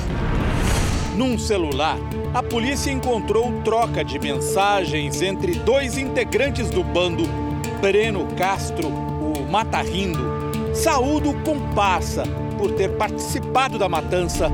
Num 1.15 1.39
celular, 1.39 1.99
a 2.33 2.43
polícia 2.43 2.91
encontrou 2.91 3.53
troca 3.63 4.03
de 4.03 4.19
mensagens 4.19 5.21
entre 5.21 5.55
dois 5.57 5.99
integrantes 5.99 6.71
do 6.71 6.83
bando, 6.83 7.25
Breno 7.83 8.29
Castro, 8.37 8.87
o 8.87 9.51
Mata 9.51 9.83
Rindo, 9.83 10.23
saúdo 10.73 11.35
comparsa 11.45 12.23
por 12.57 12.71
ter 12.71 12.91
participado 12.91 13.77
da 13.77 13.89
matança. 13.89 14.53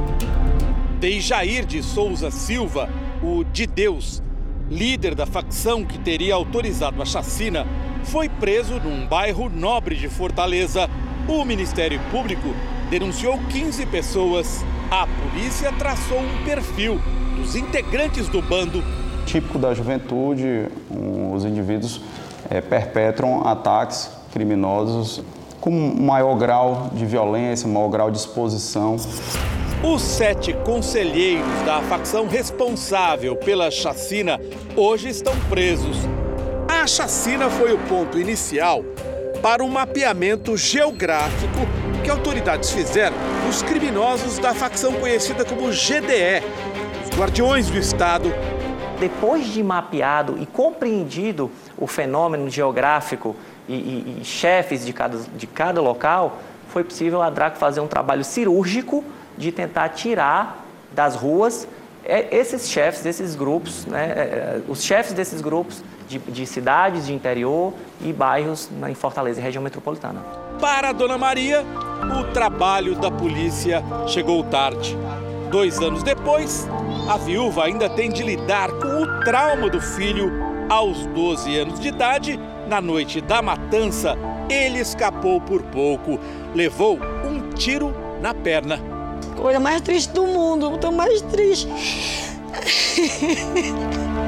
Deijair 0.98 1.66
de 1.66 1.82
Souza 1.82 2.30
Silva, 2.30 2.88
o 3.22 3.44
de 3.44 3.66
Deus, 3.66 4.22
líder 4.70 5.14
da 5.14 5.26
facção 5.26 5.84
que 5.84 5.98
teria 5.98 6.34
autorizado 6.34 7.02
a 7.02 7.04
chacina, 7.04 7.66
foi 8.02 8.30
preso 8.30 8.80
num 8.80 9.06
bairro 9.06 9.50
nobre 9.50 9.94
de 9.94 10.08
Fortaleza. 10.08 10.88
O 11.28 11.44
Ministério 11.44 12.00
Público 12.10 12.54
denunciou 12.88 13.38
15 13.50 13.84
pessoas. 13.84 14.64
A 14.90 15.06
polícia 15.06 15.70
traçou 15.72 16.18
um 16.18 16.44
perfil 16.46 16.98
dos 17.36 17.54
integrantes 17.54 18.26
do 18.26 18.40
bando. 18.40 18.82
Típico 19.26 19.58
da 19.58 19.74
juventude, 19.74 20.68
os 21.30 21.44
indivíduos 21.44 22.00
é, 22.50 22.60
perpetram 22.60 23.46
ataques 23.46 24.10
criminosos 24.32 25.22
com 25.60 25.70
maior 25.70 26.34
grau 26.36 26.90
de 26.92 27.04
violência, 27.04 27.68
maior 27.68 27.88
grau 27.88 28.10
de 28.10 28.18
exposição. 28.18 28.96
Os 29.82 30.02
sete 30.02 30.52
conselheiros 30.64 31.46
da 31.64 31.80
facção 31.82 32.26
responsável 32.26 33.36
pela 33.36 33.70
chacina 33.70 34.40
hoje 34.76 35.08
estão 35.08 35.34
presos. 35.48 35.96
A 36.68 36.86
chacina 36.86 37.48
foi 37.48 37.72
o 37.72 37.78
ponto 37.78 38.18
inicial 38.18 38.82
para 39.40 39.62
um 39.62 39.68
mapeamento 39.68 40.56
geográfico 40.56 41.60
que 42.04 42.10
autoridades 42.10 42.70
fizeram 42.70 43.16
dos 43.46 43.62
criminosos 43.62 44.38
da 44.38 44.52
facção 44.52 44.92
conhecida 44.94 45.44
como 45.44 45.68
GDE, 45.68 46.42
os 47.04 47.16
Guardiões 47.16 47.70
do 47.70 47.78
Estado. 47.78 48.32
Depois 48.98 49.46
de 49.46 49.62
mapeado 49.62 50.36
e 50.40 50.46
compreendido 50.46 51.50
o 51.78 51.86
fenômeno 51.86 52.50
geográfico 52.50 53.36
e, 53.68 53.74
e, 53.74 54.18
e 54.20 54.24
chefes 54.24 54.84
de 54.84 54.92
cada, 54.92 55.18
de 55.18 55.46
cada 55.46 55.80
local, 55.80 56.38
foi 56.68 56.84
possível 56.84 57.22
a 57.22 57.30
DRAC 57.30 57.56
fazer 57.56 57.80
um 57.80 57.86
trabalho 57.86 58.24
cirúrgico 58.24 59.04
de 59.36 59.52
tentar 59.52 59.90
tirar 59.90 60.64
das 60.92 61.14
ruas 61.14 61.68
é, 62.04 62.34
esses 62.34 62.68
chefes 62.70 63.02
desses 63.02 63.34
grupos, 63.34 63.84
né, 63.84 64.06
é, 64.06 64.20
é, 64.20 64.60
os 64.66 64.82
chefes 64.82 65.12
desses 65.12 65.42
grupos 65.42 65.82
de, 66.08 66.18
de, 66.18 66.46
cidades 66.46 67.06
de 67.06 67.12
interior 67.12 67.74
e 68.00 68.12
bairros 68.14 68.70
em 68.88 68.94
Fortaleza 68.94 69.40
e 69.40 69.42
região 69.42 69.62
metropolitana. 69.62 70.20
Para 70.58 70.88
a 70.88 70.92
Dona 70.92 71.18
Maria, 71.18 71.62
o 72.18 72.32
trabalho 72.32 72.94
da 72.94 73.10
polícia 73.10 73.84
chegou 74.06 74.42
tarde. 74.44 74.96
Dois 75.50 75.80
anos 75.80 76.02
depois, 76.02 76.66
a 77.10 77.18
viúva 77.18 77.64
ainda 77.64 77.90
tem 77.90 78.10
de 78.10 78.22
lidar 78.22 78.70
com 78.70 79.02
o 79.02 79.20
trauma 79.24 79.68
do 79.68 79.80
filho. 79.80 80.37
Aos 80.68 81.06
12 81.06 81.56
anos 81.56 81.80
de 81.80 81.88
idade, 81.88 82.38
na 82.66 82.78
noite 82.78 83.22
da 83.22 83.40
matança, 83.40 84.14
ele 84.50 84.78
escapou 84.78 85.40
por 85.40 85.62
pouco. 85.62 86.20
Levou 86.54 86.98
um 87.24 87.48
tiro 87.54 87.94
na 88.20 88.34
perna. 88.34 88.78
Coisa 89.34 89.58
mais 89.58 89.80
triste 89.80 90.12
do 90.12 90.26
mundo, 90.26 90.74
estou 90.74 90.92
mais 90.92 91.22
triste. 91.22 91.68